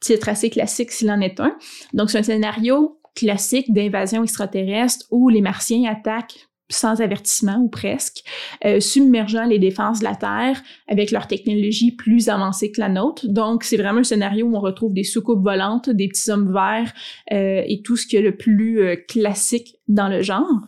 titre 0.00 0.28
assez 0.28 0.50
classique 0.50 0.90
s'il 0.90 1.10
en 1.10 1.20
est 1.20 1.40
un. 1.40 1.56
Donc 1.92 2.10
c'est 2.10 2.18
un 2.18 2.22
scénario 2.22 3.00
classique 3.14 3.72
d'invasion 3.72 4.22
extraterrestre 4.22 5.06
où 5.10 5.28
les 5.28 5.40
Martiens 5.40 5.90
attaquent 5.90 6.48
sans 6.70 7.00
avertissement 7.00 7.58
ou 7.58 7.68
presque, 7.68 8.24
euh, 8.64 8.80
submergeant 8.80 9.44
les 9.44 9.58
défenses 9.58 9.98
de 9.98 10.04
la 10.04 10.14
Terre 10.14 10.62
avec 10.88 11.10
leur 11.10 11.26
technologie 11.26 11.92
plus 11.92 12.28
avancée 12.28 12.72
que 12.72 12.80
la 12.80 12.88
nôtre. 12.88 13.26
Donc, 13.28 13.64
c'est 13.64 13.76
vraiment 13.76 14.00
un 14.00 14.04
scénario 14.04 14.46
où 14.46 14.56
on 14.56 14.60
retrouve 14.60 14.94
des 14.94 15.04
soucoupes 15.04 15.42
volantes, 15.42 15.90
des 15.90 16.08
petits 16.08 16.30
hommes 16.30 16.52
verts 16.52 16.92
euh, 17.32 17.62
et 17.66 17.82
tout 17.82 17.96
ce 17.96 18.06
qui 18.06 18.16
est 18.16 18.22
le 18.22 18.36
plus 18.36 18.80
euh, 18.80 18.96
classique 18.96 19.76
dans 19.88 20.08
le 20.08 20.22
genre. 20.22 20.62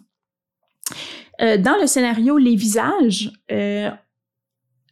dans 1.40 1.80
le 1.80 1.86
scénario 1.86 2.36
Les 2.38 2.56
visages, 2.56 3.30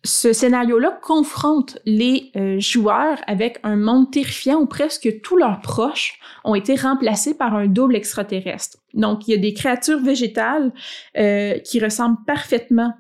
ce 0.05 0.35
scénario-là 0.35 0.99
confronte 1.03 1.79
les 1.87 2.31
euh, 2.37 2.61
joueurs 2.61 3.19
avec 3.27 3.59
un 3.63 3.77
monde 3.77 4.11
terrifiant 4.11 4.61
où 4.61 4.67
presque 4.67 5.23
tous 5.23 5.39
leurs 5.39 5.63
proches 5.63 6.21
ont 6.45 6.55
été 6.55 6.75
remplacés 6.75 7.35
par 7.35 7.55
un 7.55 7.67
double 7.67 7.97
extraterrestre. 7.97 8.79
Donc, 8.93 9.27
il 9.27 9.31
y 9.31 9.35
a 9.35 9.39
des 9.39 9.55
créatures 9.55 10.01
végétales 10.01 10.73
euh, 11.17 11.59
qui 11.61 11.81
ressemblent 11.81 12.23
parfaitement 12.27 12.93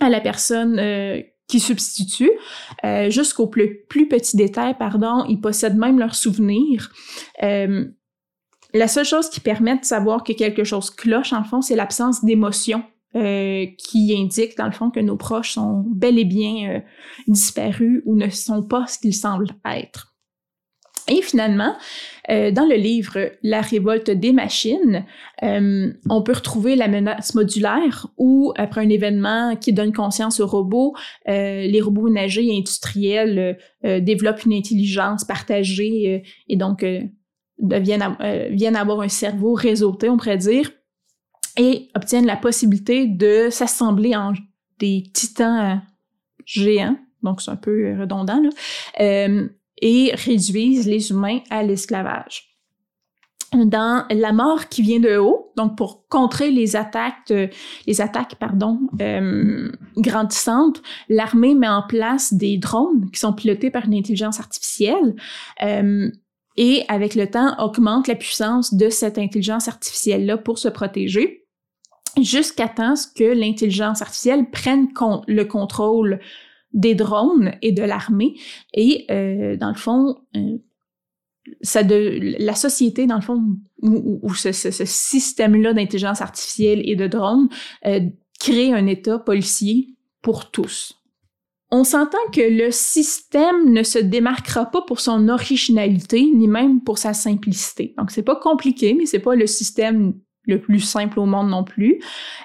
à 0.00 0.10
la 0.10 0.20
personne 0.20 0.78
euh, 0.80 1.22
qui 1.46 1.60
substitue, 1.60 2.32
jusqu'au 3.10 3.46
plus, 3.46 3.84
plus 3.86 4.08
petit 4.08 4.34
détail, 4.34 4.74
pardon, 4.78 5.26
ils 5.28 5.40
possèdent 5.40 5.76
même 5.76 5.98
leurs 5.98 6.14
souvenirs. 6.14 6.90
la 7.42 8.88
seule 8.88 9.04
chose 9.04 9.28
qui 9.28 9.40
permet 9.40 9.78
de 9.78 9.84
savoir 9.84 10.24
que 10.24 10.32
quelque 10.32 10.64
chose 10.64 10.88
cloche, 10.88 11.34
en 11.34 11.44
fond, 11.44 11.60
c'est 11.60 11.76
l'absence 11.76 12.24
d'émotion 12.24 12.82
euh, 13.16 13.66
qui 13.78 14.12
indique 14.18 14.56
dans 14.58 14.66
le 14.66 14.72
fond 14.72 14.90
que 14.90 14.98
nos 14.98 15.16
proches 15.16 15.52
sont 15.52 15.84
bel 15.86 16.18
et 16.18 16.24
bien 16.24 16.68
euh, 16.68 16.80
disparus 17.28 18.02
ou 18.06 18.16
ne 18.16 18.28
sont 18.28 18.64
pas 18.64 18.88
ce 18.88 18.98
qu'ils 18.98 19.14
semblent 19.14 19.46
être. 19.64 20.16
Et 21.06 21.22
finalement, 21.22 21.76
euh, 22.28 22.50
dans 22.50 22.66
le 22.66 22.74
livre 22.74 23.30
La 23.44 23.60
révolte 23.60 24.10
des 24.10 24.32
machines, 24.32 25.04
on 25.42 26.22
peut 26.24 26.32
retrouver 26.32 26.74
la 26.74 26.88
menace 26.88 27.36
modulaire 27.36 28.08
où, 28.18 28.52
après 28.56 28.80
un 28.80 28.88
événement 28.88 29.54
qui 29.54 29.72
donne 29.72 29.92
conscience 29.92 30.40
aux 30.40 30.46
robots, 30.48 30.94
les 31.26 31.80
robots 31.80 32.08
nagés 32.08 32.46
et 32.46 32.56
industriels 32.56 33.58
développent 33.82 34.44
une 34.44 34.54
intelligence 34.54 35.24
partagée 35.24 36.22
et 36.48 36.56
donc 36.56 36.84
deviennent, 37.58 38.16
viennent 38.50 38.76
avoir 38.76 39.02
un 39.02 39.08
cerveau 39.08 39.52
réseauté, 39.52 40.08
on 40.08 40.16
pourrait 40.16 40.38
dire, 40.38 40.70
et 41.56 41.90
obtiennent 41.94 42.26
la 42.26 42.36
possibilité 42.36 43.06
de 43.06 43.48
s'assembler 43.50 44.16
en 44.16 44.32
des 44.78 45.04
titans 45.12 45.60
euh, 45.60 45.76
géants, 46.44 46.96
donc 47.22 47.40
c'est 47.40 47.50
un 47.50 47.56
peu 47.56 47.98
redondant, 47.98 48.40
là, 48.40 48.50
euh, 49.00 49.48
et 49.80 50.12
réduisent 50.14 50.86
les 50.86 51.10
humains 51.10 51.40
à 51.50 51.62
l'esclavage. 51.62 52.50
Dans 53.52 54.04
La 54.10 54.32
mort 54.32 54.68
qui 54.68 54.82
vient 54.82 54.98
de 54.98 55.16
haut, 55.16 55.52
donc 55.56 55.76
pour 55.76 56.08
contrer 56.08 56.50
les 56.50 56.74
attaques, 56.74 57.32
les 57.86 58.00
attaques 58.00 58.34
pardon, 58.34 58.80
euh, 59.00 59.70
grandissantes, 59.96 60.82
l'armée 61.08 61.54
met 61.54 61.68
en 61.68 61.82
place 61.86 62.34
des 62.34 62.58
drones 62.58 63.08
qui 63.12 63.20
sont 63.20 63.32
pilotés 63.32 63.70
par 63.70 63.84
une 63.84 63.94
intelligence 63.94 64.40
artificielle 64.40 65.14
et 66.56 66.84
avec 66.88 67.14
le 67.14 67.30
temps 67.30 67.54
augmente 67.58 68.08
la 68.08 68.16
puissance 68.16 68.74
de 68.74 68.90
cette 68.90 69.18
intelligence 69.18 69.68
artificielle-là 69.68 70.36
pour 70.36 70.58
se 70.58 70.68
protéger 70.68 71.43
jusqu'à 72.20 72.68
temps 72.68 72.94
que 73.16 73.24
l'intelligence 73.24 74.02
artificielle 74.02 74.50
prenne 74.50 74.88
le 75.26 75.44
contrôle 75.44 76.20
des 76.72 76.94
drones 76.94 77.52
et 77.62 77.72
de 77.72 77.82
l'armée. 77.82 78.34
Et 78.74 79.06
euh, 79.10 79.56
dans 79.56 79.68
le 79.68 79.76
fond, 79.76 80.16
euh, 80.36 80.58
ça 81.62 81.82
de, 81.82 82.18
la 82.38 82.54
société, 82.54 83.06
dans 83.06 83.16
le 83.16 83.22
fond, 83.22 83.42
où, 83.82 84.34
ce, 84.34 84.52
système-là 84.52 85.72
d'intelligence 85.72 86.20
artificielle 86.20 86.82
et 86.88 86.96
de 86.96 87.06
drones 87.06 87.48
euh, 87.86 88.00
crée 88.40 88.72
un 88.72 88.86
État 88.86 89.18
policier 89.18 89.94
pour 90.20 90.50
tous. 90.50 91.00
On 91.70 91.84
s'entend 91.84 92.18
que 92.32 92.40
le 92.40 92.70
système 92.70 93.72
ne 93.72 93.82
se 93.82 93.98
démarquera 93.98 94.66
pas 94.66 94.82
pour 94.82 95.00
son 95.00 95.28
originalité, 95.28 96.22
ni 96.22 96.46
même 96.46 96.82
pour 96.82 96.98
sa 96.98 97.14
simplicité. 97.14 97.94
Donc, 97.98 98.10
c'est 98.10 98.22
pas 98.22 98.36
compliqué, 98.36 98.94
mais 98.94 99.06
c'est 99.06 99.18
pas 99.18 99.34
le 99.34 99.46
système 99.46 100.14
le 100.46 100.60
plus 100.60 100.80
simple 100.80 101.18
au 101.18 101.26
monde 101.26 101.50
non 101.50 101.64
plus. 101.64 102.00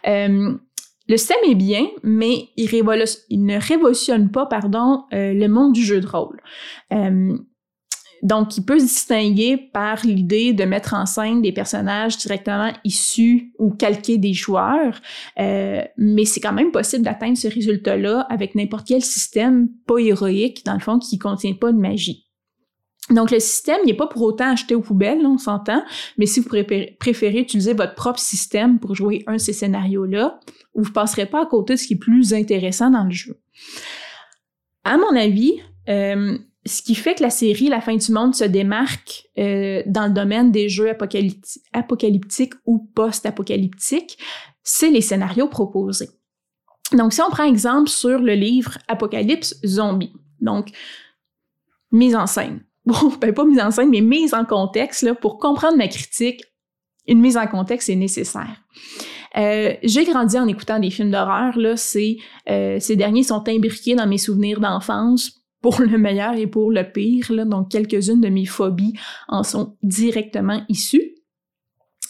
Euh, 0.08 0.53
le 1.08 1.18
système 1.18 1.38
est 1.48 1.56
bien, 1.56 1.88
mais 2.03 2.50
il, 2.56 2.65
ne 2.65 3.60
révolutionne 3.60 4.29
pas, 4.29 4.46
pardon, 4.46 5.06
euh, 5.13 5.34
le 5.34 5.48
monde 5.48 5.74
du 5.74 5.84
jeu 5.84 6.00
de 6.00 6.08
rôle. 6.08 6.39
Euh, 6.94 7.36
donc, 8.22 8.58
il 8.58 8.65
peut 8.65 8.77
se 8.77 8.84
distinguer 8.84 9.58
par 9.58 10.06
l'idée 10.06 10.53
de 10.53 10.65
mettre 10.65 10.94
en 10.94 11.06
scène 11.06 11.41
des 11.41 11.53
personnages 11.53 12.18
directement 12.18 12.72
issus 12.84 13.53
ou 13.58 13.72
calqués 13.72 14.18
des 14.18 14.34
joueurs, 14.34 15.00
mais 15.38 16.25
c'est 16.25 16.41
quand 16.41 16.51
même 16.51 16.72
possible 16.72 17.06
d'atteindre 17.06 17.38
ce 17.38 17.48
résultat-là 17.48 18.27
avec 18.29 18.56
n'importe 18.56 18.86
quel 18.89 19.01
système 19.01 19.70
pas 19.88 20.00
héroïque, 20.00 20.65
dans 20.65 20.74
le 20.74 20.82
fond, 20.82 21.00
qui 21.00 21.18
contient 21.18 21.53
pas 21.53 21.72
de 21.72 21.79
magie. 21.79 22.28
Donc, 23.10 23.32
le 23.32 23.39
système 23.39 23.80
n'est 23.86 23.96
pas 23.96 24.08
pour 24.08 24.22
autant 24.22 24.51
acheté 24.51 24.75
aux 24.75 24.82
poubelles, 24.82 25.25
on 25.25 25.38
s'entend, 25.38 25.84
mais 26.18 26.25
si 26.25 26.42
vous 26.42 26.50
préférez 26.50 27.39
utiliser 27.39 27.74
votre 27.74 27.96
propre 27.96 28.20
système 28.20 28.80
pour 28.80 28.94
jouer 28.94 29.24
un 29.25 29.34
de 29.34 29.38
ces 29.39 29.54
scénarios-là, 29.54 30.39
vous 30.75 30.86
ne 30.86 30.94
passerez 30.94 31.25
pas 31.25 31.42
à 31.42 31.46
côté 31.46 31.74
de 31.74 31.80
ce 31.80 31.88
qui 31.88 31.94
est 31.94 31.98
plus 31.98 32.34
intéressant 32.34 32.92
dans 32.92 33.04
le 33.04 33.12
jeu. 33.12 33.39
À 34.84 34.98
mon 34.98 35.16
avis, 35.16 35.60
euh, 35.89 36.38
ce 36.66 36.82
qui 36.84 36.94
fait 36.94 37.16
que 37.16 37.24
la 37.24 37.30
série 37.32 37.68
La 37.68 37.82
fin 37.82 37.96
du 37.96 38.12
monde 38.12 38.36
se 38.36 38.44
démarque 38.44 39.28
euh, 39.38 39.82
dans 39.88 40.06
le 40.06 40.13
domaine 40.13 40.51
des 40.51 40.70
jeux 40.70 40.89
apocalyptiques 41.74 42.54
ou 42.66 42.89
post-apocalyptiques, 42.94 44.20
c'est 44.63 44.92
les 44.92 45.01
scénarios 45.01 45.48
proposés. 45.48 46.10
Donc, 46.94 47.13
si 47.13 47.22
on 47.22 47.30
prend 47.30 47.44
exemple 47.44 47.89
sur 47.89 48.20
le 48.20 48.34
livre 48.34 48.78
Apocalypse 48.88 49.60
Zombie, 49.66 50.13
donc 50.42 50.70
mise 51.92 52.16
en 52.16 52.28
scène 52.28 52.63
bon, 52.89 53.13
ben 53.22 53.34
pas 53.34 53.46
mise 53.46 53.60
en 53.60 53.72
scène, 53.72 53.89
mais 53.89 54.01
mise 54.01 54.34
en 54.34 54.46
contexte, 54.46 55.03
là, 55.03 55.15
pour 55.15 55.38
comprendre 55.38 55.77
ma 55.77 55.88
critique, 55.88 56.43
une 57.08 57.22
mise 57.22 57.38
en 57.38 57.48
contexte 57.48 57.89
est 57.89 57.96
nécessaire. 57.96 58.63
Euh, 59.38 59.74
j'ai 59.84 60.05
grandi 60.05 60.38
en 60.38 60.48
écoutant 60.48 60.79
des 60.79 60.89
films 60.89 61.12
d'horreur, 61.12 61.58
là, 61.58 61.75
euh, 62.50 62.77
ces 62.79 62.96
derniers 62.96 63.24
sont 63.24 63.48
imbriqués 63.48 63.96
dans 63.96 64.08
mes 64.08 64.17
souvenirs 64.17 64.60
d'enfance, 64.60 65.39
pour 65.62 65.81
le 65.81 65.98
meilleur 65.98 66.36
et 66.36 66.48
pour 66.48 66.72
le 66.72 66.84
pire, 66.84 67.31
là, 67.31 67.46
donc 67.46 67.69
quelques-unes 67.69 68.22
de 68.22 68.29
mes 68.29 68.46
phobies 68.46 68.93
en 69.27 69.43
sont 69.43 69.75
directement 69.84 70.63
issues. 70.69 71.15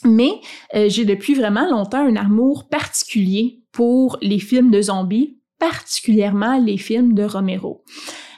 Mais 0.06 0.32
euh, 0.76 0.88
j'ai 0.88 1.04
depuis 1.04 1.34
vraiment 1.34 1.70
longtemps 1.70 2.06
un 2.06 2.16
amour 2.16 2.70
particulier 2.70 3.64
pour 3.72 4.18
les 4.22 4.40
films 4.40 4.72
de 4.72 4.82
zombies, 4.82 5.40
particulièrement 5.60 6.58
les 6.60 6.78
films 6.78 7.14
de 7.14 7.24
Romero. 7.24 7.84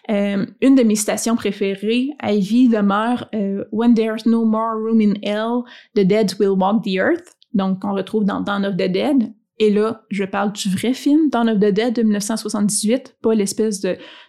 Une 0.10 0.76
de 0.76 0.84
mes 0.84 0.96
citations 0.96 1.36
préférées, 1.36 2.10
Ivy 2.24 2.70
demeure 2.70 3.30
When 3.72 3.94
there's 3.94 4.26
no 4.26 4.46
more 4.46 4.76
room 4.76 5.02
in 5.02 5.16
hell, 5.24 5.64
the 5.96 6.06
dead 6.06 6.34
will 6.40 6.58
walk 6.58 6.84
the 6.84 7.00
earth. 7.00 7.36
Donc, 7.54 7.84
on 7.84 7.94
retrouve 7.94 8.24
dans 8.26 8.42
Dawn 8.42 8.66
of 8.66 8.76
the 8.76 8.90
Dead. 8.90 9.34
Et 9.60 9.70
là, 9.70 10.02
je 10.10 10.24
parle 10.24 10.54
du 10.54 10.70
vrai 10.70 10.94
film, 10.94 11.30
Dawn 11.30 11.50
of 11.50 11.60
the 11.60 11.72
Dead 11.72 11.94
de 11.94 12.02
1978, 12.02 13.18
pas 13.22 13.36
l'espèce 13.36 13.86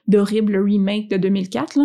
d'horrible 0.06 0.58
remake 0.58 1.08
de 1.08 1.16
2004. 1.16 1.76
Là. 1.76 1.84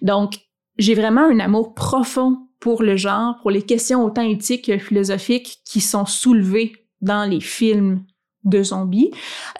Donc, 0.00 0.38
j'ai 0.78 0.94
vraiment 0.94 1.24
un 1.24 1.38
amour 1.40 1.74
profond 1.74 2.38
pour 2.60 2.82
le 2.82 2.96
genre, 2.96 3.36
pour 3.42 3.50
les 3.50 3.62
questions 3.62 4.04
autant 4.04 4.22
éthiques 4.22 4.66
que 4.66 4.78
philosophiques 4.78 5.58
qui 5.64 5.80
sont 5.80 6.06
soulevées 6.06 6.72
dans 7.00 7.28
les 7.28 7.40
films 7.40 8.04
de 8.44 8.62
zombies. 8.62 9.10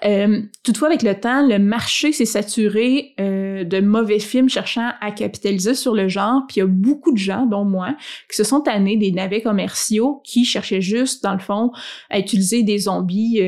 Euh, 0.05 0.41
toutefois, 0.63 0.87
avec 0.87 1.03
le 1.03 1.19
temps, 1.19 1.45
le 1.45 1.59
marché 1.59 2.11
s'est 2.11 2.25
saturé 2.25 3.13
euh, 3.19 3.63
de 3.63 3.81
mauvais 3.81 4.19
films 4.19 4.49
cherchant 4.49 4.91
à 5.01 5.11
capitaliser 5.11 5.73
sur 5.73 5.93
le 5.93 6.07
genre, 6.07 6.43
puis 6.47 6.57
il 6.57 6.59
y 6.59 6.63
a 6.63 6.67
beaucoup 6.67 7.11
de 7.11 7.17
gens, 7.17 7.45
dont 7.45 7.65
moi, 7.65 7.95
qui 8.29 8.37
se 8.37 8.43
sont 8.43 8.61
tannés 8.61 8.97
des 8.97 9.11
navets 9.11 9.41
commerciaux 9.41 10.21
qui 10.23 10.45
cherchaient 10.45 10.81
juste, 10.81 11.23
dans 11.23 11.33
le 11.33 11.39
fond, 11.39 11.71
à 12.09 12.19
utiliser 12.19 12.63
des 12.63 12.79
zombies 12.79 13.41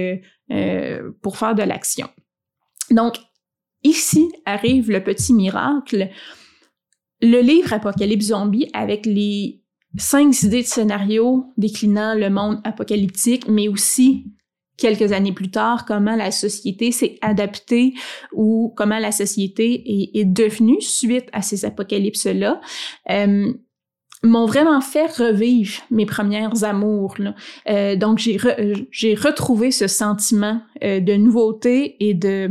euh, 0.51 1.11
pour 1.21 1.37
faire 1.37 1.55
de 1.55 1.63
l'action. 1.63 2.09
Donc, 2.89 3.15
ici 3.83 4.29
arrive 4.45 4.91
le 4.91 5.03
petit 5.03 5.33
miracle. 5.33 6.09
Le 7.21 7.39
livre 7.41 7.71
Apocalypse 7.71 8.27
Zombie, 8.27 8.69
avec 8.73 9.05
les 9.05 9.61
cinq 9.97 10.41
idées 10.43 10.61
de 10.61 10.67
scénario 10.67 11.45
déclinant 11.57 12.15
le 12.15 12.29
monde 12.29 12.59
apocalyptique, 12.63 13.47
mais 13.47 13.67
aussi 13.67 14.25
quelques 14.77 15.11
années 15.11 15.31
plus 15.31 15.51
tard, 15.51 15.85
comment 15.85 16.15
la 16.15 16.31
société 16.31 16.91
s'est 16.91 17.17
adaptée 17.21 17.93
ou 18.33 18.73
comment 18.75 18.99
la 18.99 19.11
société 19.11 19.83
est, 20.19 20.25
devenue 20.25 20.81
suite 20.81 21.29
à 21.33 21.41
ces 21.41 21.65
apocalypses-là, 21.65 22.59
euh, 23.09 23.53
m'ont 24.23 24.45
vraiment 24.45 24.81
fait 24.81 25.07
revivre 25.17 25.81
mes 25.89 26.05
premières 26.05 26.63
amours. 26.63 27.15
Euh, 27.69 27.95
donc, 27.95 28.19
j'ai, 28.19 28.37
j'ai 28.91 29.15
retrouvé 29.15 29.71
ce 29.71 29.87
sentiment 29.87 30.61
euh, 30.83 30.99
de 30.99 31.13
nouveauté 31.13 31.97
et 31.99 32.13
de 32.13 32.49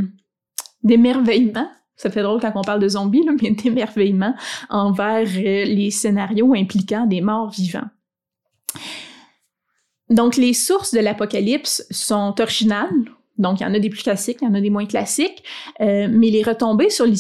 d'émerveillement. 0.83 1.71
Ça 1.97 2.11
fait 2.11 2.23
drôle 2.23 2.41
quand 2.41 2.53
on 2.55 2.63
parle 2.63 2.81
de 2.81 2.89
zombies, 2.89 3.27
mais 3.43 3.51
d'émerveillement 3.51 4.35
envers 4.71 5.27
les 5.27 5.91
scénarios 5.91 6.55
impliquant 6.55 7.07
des 7.07 7.21
morts 7.21 7.51
vivants. 7.51 7.89
Donc, 10.11 10.37
les 10.37 10.53
sources 10.53 10.93
de 10.93 11.01
l'Apocalypse 11.01 11.87
sont 11.91 12.35
originales. 12.41 12.91
Donc, 13.39 13.61
il 13.61 13.63
y 13.63 13.67
en 13.67 13.73
a 13.73 13.79
des 13.79 13.89
plus 13.89 14.03
classiques, 14.03 14.39
il 14.43 14.45
y 14.45 14.49
en 14.49 14.55
a 14.55 14.61
des 14.61 14.69
moins 14.69 14.85
classiques, 14.85 15.43
euh, 15.81 16.09
mais 16.11 16.29
les 16.29 16.43
retombées 16.43 16.91
sur 16.91 17.07
les 17.07 17.17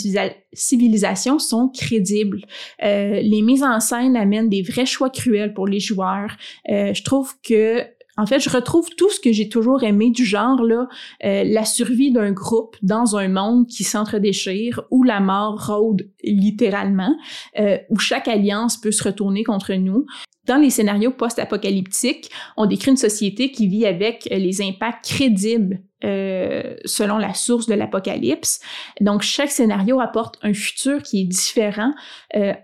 civilisations 0.52 1.38
sont 1.38 1.68
crédibles. 1.68 2.42
Euh, 2.85 3.20
les 3.23 3.40
mises 3.40 3.62
en 3.62 3.80
scène 3.80 4.16
amènent 4.16 4.50
des 4.50 4.61
vrais 4.61 4.85
choix 4.85 5.09
cruels 5.09 5.54
pour 5.54 5.66
les 5.66 5.80
joueurs. 5.80 6.37
Euh, 6.68 6.92
je 6.92 7.02
trouve 7.02 7.32
que 7.42 7.87
en 8.17 8.26
fait, 8.26 8.40
je 8.40 8.50
retrouve 8.50 8.88
tout 8.97 9.11
ce 9.11 9.21
que 9.21 9.33
j'ai 9.33 9.49
toujours 9.49 9.83
aimé 9.83 10.11
du 10.11 10.25
genre, 10.25 10.62
là, 10.62 10.88
euh, 11.25 11.45
la 11.45 11.64
survie 11.64 12.11
d'un 12.12 12.33
groupe 12.33 12.76
dans 12.83 13.17
un 13.17 13.29
monde 13.29 13.67
qui 13.67 13.85
s'entre-déchire, 13.85 14.83
où 14.90 15.02
la 15.02 15.21
mort 15.21 15.67
rôde 15.67 16.11
littéralement, 16.23 17.17
euh, 17.59 17.79
où 17.88 17.99
chaque 17.99 18.29
alliance 18.29 18.76
peut 18.76 18.93
se 18.93 19.05
retourner 19.05 19.45
contre 19.45 19.75
nous. 19.75 20.07
Dans 20.47 20.57
les 20.57 20.71
scénarios 20.71 21.12
post-apocalyptiques, 21.12 22.31
on 22.57 22.67
décrit 22.67 22.90
une 22.90 22.97
société 22.97 23.52
qui 23.52 23.69
vit 23.69 23.87
avec 23.87 24.29
euh, 24.33 24.37
les 24.37 24.62
impacts 24.62 25.05
crédibles 25.05 25.81
euh, 26.02 26.75
selon 26.85 27.19
la 27.19 27.35
source 27.35 27.67
de 27.67 27.75
l'apocalypse. 27.75 28.61
Donc, 29.00 29.23
chaque 29.23 29.50
scénario 29.50 30.00
apporte 30.00 30.38
un 30.43 30.55
futur 30.55 31.02
qui 31.02 31.21
est 31.21 31.26
différent, 31.26 31.93
euh, 32.37 32.55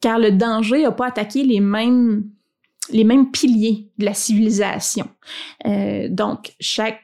car 0.00 0.18
le 0.18 0.30
danger 0.30 0.82
n'a 0.82 0.92
pas 0.92 1.06
attaqué 1.06 1.42
les 1.42 1.60
mêmes 1.60 2.24
les 2.90 3.04
mêmes 3.04 3.30
piliers 3.30 3.90
de 3.98 4.04
la 4.04 4.14
civilisation. 4.14 5.08
Euh, 5.66 6.08
donc, 6.10 6.54
chaque 6.60 7.00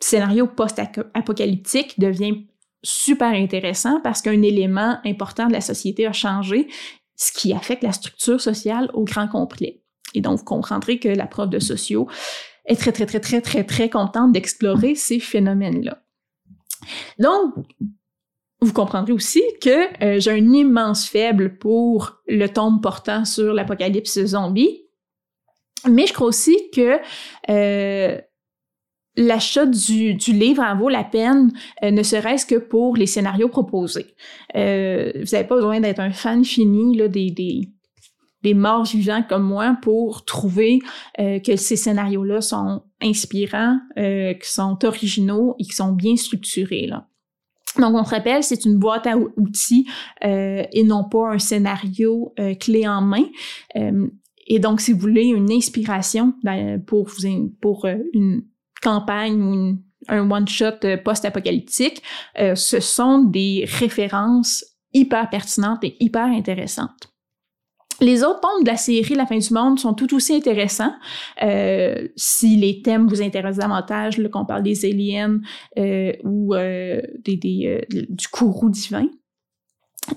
scénario 0.00 0.46
post-apocalyptique 0.46 1.98
devient 1.98 2.46
super 2.82 3.28
intéressant 3.28 4.00
parce 4.00 4.22
qu'un 4.22 4.42
élément 4.42 4.98
important 5.04 5.46
de 5.48 5.52
la 5.52 5.60
société 5.60 6.06
a 6.06 6.12
changé 6.12 6.68
ce 7.16 7.32
qui 7.32 7.52
affecte 7.52 7.82
la 7.82 7.92
structure 7.92 8.40
sociale 8.40 8.90
au 8.94 9.04
grand 9.04 9.28
complet. 9.28 9.82
Et 10.14 10.20
donc, 10.20 10.38
vous 10.38 10.44
comprendrez 10.44 10.98
que 10.98 11.08
la 11.08 11.26
prof 11.26 11.50
de 11.50 11.58
sociaux 11.58 12.08
est 12.64 12.76
très, 12.76 12.92
très, 12.92 13.06
très, 13.06 13.20
très, 13.20 13.40
très, 13.40 13.64
très 13.64 13.90
contente 13.90 14.32
d'explorer 14.32 14.94
ces 14.94 15.20
phénomènes-là. 15.20 16.02
Donc, 17.18 17.54
vous 18.62 18.72
comprendrez 18.72 19.12
aussi 19.12 19.42
que 19.62 20.04
euh, 20.04 20.20
j'ai 20.20 20.32
un 20.32 20.52
immense 20.52 21.08
faible 21.08 21.56
pour 21.58 22.20
le 22.26 22.46
tome 22.46 22.80
portant 22.80 23.24
sur 23.24 23.54
l'apocalypse 23.54 24.24
zombie. 24.24 24.82
Mais 25.88 26.06
je 26.06 26.12
crois 26.12 26.26
aussi 26.26 26.56
que 26.74 26.98
euh, 27.48 28.20
l'achat 29.16 29.66
du, 29.66 30.14
du, 30.14 30.32
livre 30.32 30.62
en 30.62 30.76
vaut 30.76 30.88
la 30.88 31.04
peine, 31.04 31.52
euh, 31.82 31.90
ne 31.90 32.02
serait-ce 32.02 32.46
que 32.46 32.56
pour 32.56 32.96
les 32.96 33.06
scénarios 33.06 33.48
proposés. 33.48 34.14
Euh, 34.56 35.12
vous 35.14 35.30
n'avez 35.32 35.46
pas 35.46 35.56
besoin 35.56 35.80
d'être 35.80 36.00
un 36.00 36.12
fan 36.12 36.44
fini 36.44 36.96
là, 36.96 37.08
des, 37.08 37.30
des, 37.30 37.68
des, 38.42 38.54
morts 38.54 38.84
vivants 38.84 39.22
comme 39.28 39.44
moi 39.44 39.76
pour 39.82 40.24
trouver 40.24 40.80
euh, 41.18 41.38
que 41.40 41.56
ces 41.56 41.76
scénarios-là 41.76 42.40
sont 42.40 42.82
inspirants, 43.02 43.78
qui 43.96 44.48
sont 44.48 44.78
originaux 44.84 45.54
et 45.58 45.64
qui 45.64 45.72
sont 45.72 45.92
bien 45.92 46.16
structurés. 46.16 46.86
Là. 46.86 47.09
Donc, 47.78 47.94
on 47.94 48.04
se 48.04 48.10
rappelle, 48.10 48.42
c'est 48.42 48.64
une 48.64 48.78
boîte 48.78 49.06
à 49.06 49.16
outils 49.16 49.88
et 50.22 50.84
non 50.84 51.04
pas 51.04 51.32
un 51.32 51.38
scénario 51.38 52.34
clé 52.58 52.86
en 52.88 53.00
main. 53.00 53.24
et 54.46 54.58
donc, 54.58 54.80
si 54.80 54.92
vous 54.92 54.98
voulez 54.98 55.26
une 55.26 55.50
inspiration 55.52 56.34
ben, 56.42 56.82
pour, 56.84 57.08
vous, 57.08 57.52
pour 57.60 57.86
une 58.12 58.42
campagne 58.82 59.40
ou 59.40 59.78
un 60.08 60.30
one-shot 60.30 60.84
euh, 60.84 60.96
post-apocalyptique, 60.96 62.02
euh, 62.38 62.54
ce 62.54 62.80
sont 62.80 63.24
des 63.24 63.66
références 63.66 64.64
hyper 64.92 65.28
pertinentes 65.30 65.84
et 65.84 65.96
hyper 66.00 66.26
intéressantes. 66.26 67.09
Les 68.00 68.22
autres 68.24 68.40
tomes 68.40 68.64
de 68.64 68.68
la 68.68 68.76
série 68.76 69.14
La 69.14 69.26
fin 69.26 69.38
du 69.38 69.52
monde 69.52 69.78
sont 69.78 69.94
tout 69.94 70.14
aussi 70.14 70.34
intéressants 70.34 70.94
euh, 71.42 72.08
si 72.16 72.56
les 72.56 72.82
thèmes 72.82 73.06
vous 73.06 73.20
intéressent 73.20 73.58
davantage, 73.58 74.20
qu'on 74.30 74.46
parle 74.46 74.62
des 74.62 74.84
aliens 74.86 75.40
euh, 75.78 76.12
ou 76.24 76.54
euh, 76.54 77.00
des, 77.24 77.36
des 77.36 77.86
du 77.88 78.28
courroux 78.28 78.70
divin. 78.70 79.06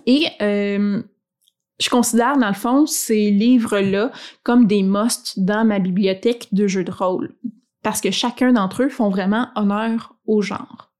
Et 0.06 0.28
je 0.39 1.89
considère 1.89 2.38
dans 2.38 2.48
le 2.48 2.54
fond 2.54 2.86
ces 2.86 3.32
livres-là 3.32 4.12
comme 4.43 4.65
des 4.67 4.84
musts 4.84 5.39
dans 5.39 5.65
ma 5.65 5.80
bibliothèque 5.80 6.48
de 6.54 6.67
jeux 6.67 6.84
de 6.84 6.91
rôle 6.91 7.36
parce 7.84 8.00
que 8.02 8.10
chacun 8.10 8.54
d'entre 8.54 8.84
eux 8.84 8.89
font 8.89 9.10
vraiment 9.10 9.50
honneur 9.56 10.15
au 10.26 10.41
genre. 10.41 10.93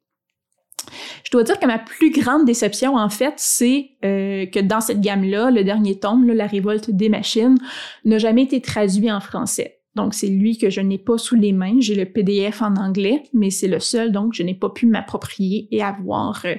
Je 1.24 1.32
dois 1.32 1.44
dire 1.44 1.60
que 1.60 1.66
ma 1.66 1.80
plus 1.80 2.12
grande 2.12 2.46
déception, 2.46 2.96
en 2.96 3.10
fait, 3.10 3.34
c'est 3.38 3.92
euh, 4.04 4.46
que 4.46 4.60
dans 4.60 4.82
cette 4.82 5.02
gamme-là, 5.02 5.52
le 5.52 5.64
dernier 5.64 6.00
tome, 6.00 6.28
La 6.28 6.48
révolte 6.48 6.92
des 6.92 7.10
machines, 7.10 7.58
n'a 8.06 8.18
jamais 8.18 8.44
été 8.44 8.62
traduit 8.62 9.12
en 9.12 9.20
français. 9.20 9.80
Donc, 9.96 10.14
c'est 10.14 10.28
lui 10.28 10.58
que 10.58 10.70
je 10.70 10.82
n'ai 10.82 10.98
pas 10.98 11.18
sous 11.18 11.36
les 11.36 11.54
mains. 11.54 11.80
J'ai 11.80 11.96
le 11.96 12.06
PDF 12.06 12.62
en 12.62 12.76
anglais, 12.76 13.24
mais 13.34 13.52
c'est 13.52 13.68
le 13.68 13.80
seul, 13.80 14.12
donc, 14.12 14.34
je 14.34 14.44
n'ai 14.44 14.56
pas 14.56 14.70
pu 14.70 14.88
m'approprier 14.88 15.68
et 15.72 15.84
avoir 15.84 16.42
euh, 16.46 16.56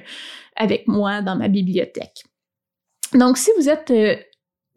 avec 0.55 0.87
moi 0.87 1.21
dans 1.21 1.35
ma 1.35 1.47
bibliothèque. 1.47 2.23
Donc, 3.13 3.37
si 3.37 3.51
vous 3.57 3.69
êtes 3.69 3.91
euh, 3.91 4.15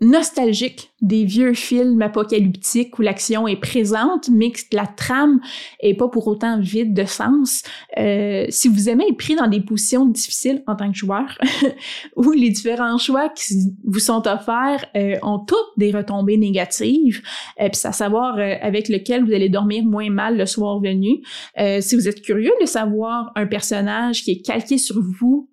nostalgique 0.00 0.90
des 1.00 1.24
vieux 1.24 1.54
films 1.54 2.02
apocalyptiques 2.02 2.98
où 2.98 3.02
l'action 3.02 3.46
est 3.48 3.56
présente, 3.56 4.28
mais 4.30 4.50
que 4.50 4.60
la 4.72 4.86
trame 4.86 5.40
est 5.80 5.94
pas 5.94 6.08
pour 6.08 6.26
autant 6.26 6.60
vide 6.60 6.94
de 6.94 7.04
sens. 7.04 7.62
Euh, 7.96 8.46
si 8.48 8.68
vous 8.68 8.88
aimez 8.88 9.04
être 9.08 9.16
pris 9.16 9.36
dans 9.36 9.46
des 9.46 9.60
positions 9.60 10.06
difficiles 10.06 10.62
en 10.66 10.76
tant 10.76 10.90
que 10.90 10.96
joueur, 10.96 11.38
où 12.16 12.30
les 12.32 12.50
différents 12.50 12.98
choix 12.98 13.28
qui 13.28 13.54
vous 13.84 13.98
sont 13.98 14.26
offerts 14.26 14.84
euh, 14.96 15.16
ont 15.22 15.38
toutes 15.40 15.58
des 15.76 15.90
retombées 15.90 16.36
négatives, 16.36 17.22
euh, 17.60 17.68
puis 17.68 17.80
à 17.84 17.92
savoir 17.92 18.38
euh, 18.38 18.54
avec 18.60 18.88
lequel 18.88 19.24
vous 19.24 19.32
allez 19.32 19.48
dormir 19.48 19.84
moins 19.84 20.10
mal 20.10 20.36
le 20.36 20.46
soir 20.46 20.80
venu. 20.80 21.22
Euh, 21.58 21.80
si 21.80 21.96
vous 21.96 22.08
êtes 22.08 22.22
curieux 22.22 22.52
de 22.60 22.66
savoir 22.66 23.32
un 23.34 23.46
personnage 23.46 24.22
qui 24.22 24.32
est 24.32 24.42
calqué 24.42 24.78
sur 24.78 25.00
vous 25.00 25.50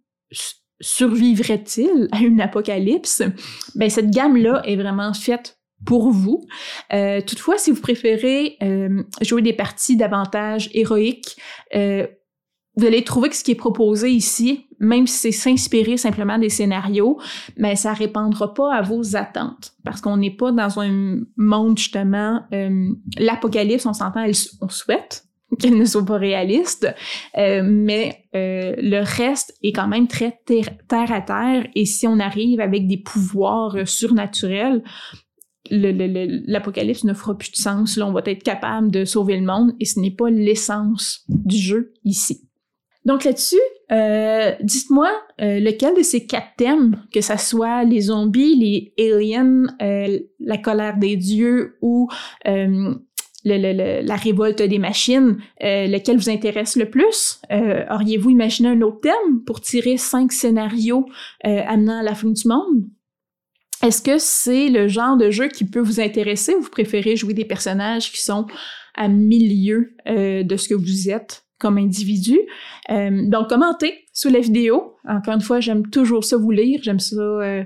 survivrait-il 0.85 2.07
à 2.11 2.19
une 2.19 2.39
apocalypse? 2.39 3.23
Ben, 3.73 3.89
cette 3.89 4.11
gamme-là 4.11 4.61
est 4.65 4.75
vraiment 4.75 5.13
faite 5.13 5.57
pour 5.85 6.11
vous. 6.11 6.45
Euh, 6.93 7.21
toutefois, 7.21 7.57
si 7.57 7.71
vous 7.71 7.81
préférez 7.81 8.57
euh, 8.61 9.03
jouer 9.21 9.41
des 9.41 9.53
parties 9.53 9.97
davantage 9.97 10.69
héroïques, 10.73 11.37
euh, 11.75 12.05
vous 12.77 12.85
allez 12.85 13.03
trouver 13.03 13.29
que 13.29 13.35
ce 13.35 13.43
qui 13.43 13.51
est 13.51 13.55
proposé 13.55 14.11
ici, 14.11 14.67
même 14.79 15.07
si 15.07 15.17
c'est 15.17 15.31
s'inspirer 15.31 15.97
simplement 15.97 16.37
des 16.37 16.49
scénarios, 16.49 17.19
mais 17.57 17.69
ben, 17.69 17.75
ça 17.75 17.93
répondra 17.93 18.53
pas 18.53 18.73
à 18.73 18.81
vos 18.81 19.15
attentes 19.15 19.73
parce 19.83 20.01
qu'on 20.01 20.17
n'est 20.17 20.35
pas 20.35 20.51
dans 20.51 20.79
un 20.79 21.21
monde 21.37 21.77
justement 21.77 22.41
l'apocalypse, 23.17 23.85
on 23.85 23.93
s'entend, 23.93 24.25
on 24.61 24.69
souhaite 24.69 25.25
qu'elle 25.59 25.77
ne 25.77 25.85
soit 25.85 26.05
pas 26.05 26.17
réaliste, 26.17 26.87
euh, 27.37 27.61
mais 27.63 28.25
euh, 28.35 28.73
le 28.77 29.01
reste 29.01 29.55
est 29.63 29.71
quand 29.71 29.87
même 29.87 30.07
très 30.07 30.39
terre 30.45 31.11
à 31.11 31.21
terre. 31.21 31.67
Et 31.75 31.85
si 31.85 32.07
on 32.07 32.19
arrive 32.19 32.59
avec 32.59 32.87
des 32.87 32.97
pouvoirs 32.97 33.75
euh, 33.75 33.85
surnaturels, 33.85 34.83
l'apocalypse 35.71 37.05
ne 37.05 37.13
fera 37.13 37.35
plus 37.35 37.51
de 37.51 37.55
sens. 37.55 37.97
Là, 37.97 38.05
on 38.05 38.11
va 38.11 38.21
être 38.25 38.43
capable 38.43 38.91
de 38.91 39.03
sauver 39.03 39.35
le 39.37 39.45
monde 39.45 39.73
et 39.79 39.85
ce 39.85 39.99
n'est 39.99 40.11
pas 40.11 40.29
l'essence 40.29 41.25
du 41.27 41.57
jeu 41.57 41.93
ici. 42.03 42.47
Donc 43.03 43.23
là-dessus, 43.23 43.61
dites-moi 44.61 45.09
lequel 45.39 45.95
de 45.95 46.03
ces 46.03 46.27
quatre 46.27 46.55
thèmes, 46.57 47.01
que 47.11 47.21
ce 47.21 47.35
soit 47.37 47.83
les 47.83 48.01
zombies, 48.01 48.55
les 48.55 48.93
aliens, 49.11 49.63
la 49.79 50.57
colère 50.59 50.97
des 50.97 51.15
dieux 51.15 51.77
ou 51.81 52.09
la 53.45 54.15
révolte 54.15 54.61
des 54.61 54.79
machines, 54.79 55.37
lequel 55.61 56.17
vous 56.17 56.29
intéresse 56.29 56.75
le 56.75 56.89
plus? 56.89 57.39
Auriez-vous 57.91 58.31
imaginé 58.31 58.69
un 58.69 58.81
autre 58.81 59.01
thème 59.01 59.43
pour 59.45 59.61
tirer 59.61 59.97
cinq 59.97 60.31
scénarios 60.31 61.05
amenant 61.43 61.99
à 61.99 62.03
la 62.03 62.15
fin 62.15 62.29
du 62.29 62.47
monde? 62.47 62.85
Est-ce 63.83 64.01
que 64.01 64.17
c'est 64.17 64.69
le 64.69 64.87
genre 64.87 65.15
de 65.15 65.29
jeu 65.29 65.47
qui 65.47 65.65
peut 65.65 65.79
vous 65.79 65.99
intéresser 65.99 66.55
ou 66.55 66.61
vous 66.61 66.69
préférez 66.69 67.15
jouer 67.15 67.33
des 67.33 67.45
personnages 67.45 68.11
qui 68.11 68.19
sont 68.19 68.47
à 68.95 69.07
milieu 69.07 69.95
de 70.07 70.55
ce 70.57 70.67
que 70.67 70.75
vous 70.75 71.09
êtes 71.09 71.45
comme 71.59 71.77
individu? 71.77 72.39
Euh, 72.89 73.27
donc, 73.27 73.49
commentez 73.49 74.05
sous 74.13 74.29
la 74.29 74.39
vidéo. 74.39 74.95
Encore 75.07 75.35
une 75.35 75.41
fois, 75.41 75.59
j'aime 75.59 75.87
toujours 75.89 76.23
ça 76.23 76.37
vous 76.37 76.51
lire. 76.51 76.79
J'aime 76.83 76.99
ça 76.99 77.15
euh, 77.15 77.63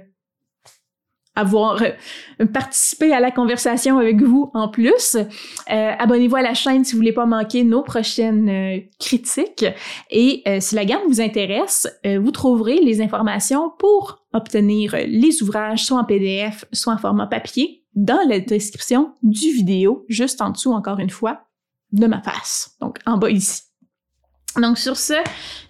avoir 1.40 1.82
euh, 1.82 2.46
participé 2.46 3.14
à 3.14 3.20
la 3.20 3.32
conversation 3.32 3.98
avec 3.98 4.22
vous 4.22 4.52
en 4.54 4.70
plus. 4.70 5.18
Abonnez-vous 5.68 6.36
à 6.36 6.42
la 6.42 6.54
chaîne 6.54 6.84
si 6.84 6.94
vous 6.94 7.00
voulez 7.00 7.14
pas 7.14 7.26
manquer 7.26 7.64
nos 7.64 7.84
prochaines 7.84 8.82
critiques. 9.00 9.66
Et 10.10 10.44
si 10.60 10.76
la 10.76 10.86
gamme 10.86 11.02
vous 11.08 11.22
intéresse, 11.22 11.88
vous 12.06 12.32
trouverez 12.32 12.80
les 12.82 13.02
informations 13.02 13.72
pour 13.78 14.26
obtenir 14.34 14.96
les 15.08 15.42
ouvrages 15.44 15.86
soit 15.86 16.00
en 16.00 16.04
PDF, 16.06 16.66
soit 16.72 16.94
en 16.94 16.98
format 16.98 17.28
papier 17.28 17.84
dans 17.96 18.22
la 18.28 18.40
description 18.40 19.14
du 19.24 19.52
vidéo, 19.52 20.06
juste 20.08 20.42
en 20.42 20.52
dessous, 20.52 20.72
encore 20.72 21.00
une 21.00 21.10
fois, 21.10 21.42
de 21.92 22.08
ma 22.08 22.22
face. 22.22 22.76
Donc, 22.80 23.00
en 23.06 23.18
bas 23.18 23.30
ici. 23.30 23.64
Donc 24.56 24.78
sur 24.78 24.98
ce, 24.98 25.14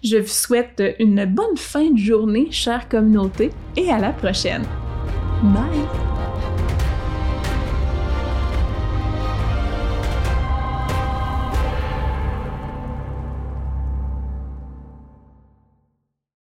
je 0.02 0.16
vous 0.16 0.26
souhaite 0.26 0.82
une 0.98 1.26
bonne 1.26 1.56
fin 1.56 1.90
de 1.90 1.98
journée, 1.98 2.50
chère 2.50 2.88
communauté, 2.88 3.50
et 3.76 3.90
à 3.90 3.98
la 3.98 4.12
prochaine. 4.12 4.64
Bye. 5.42 6.19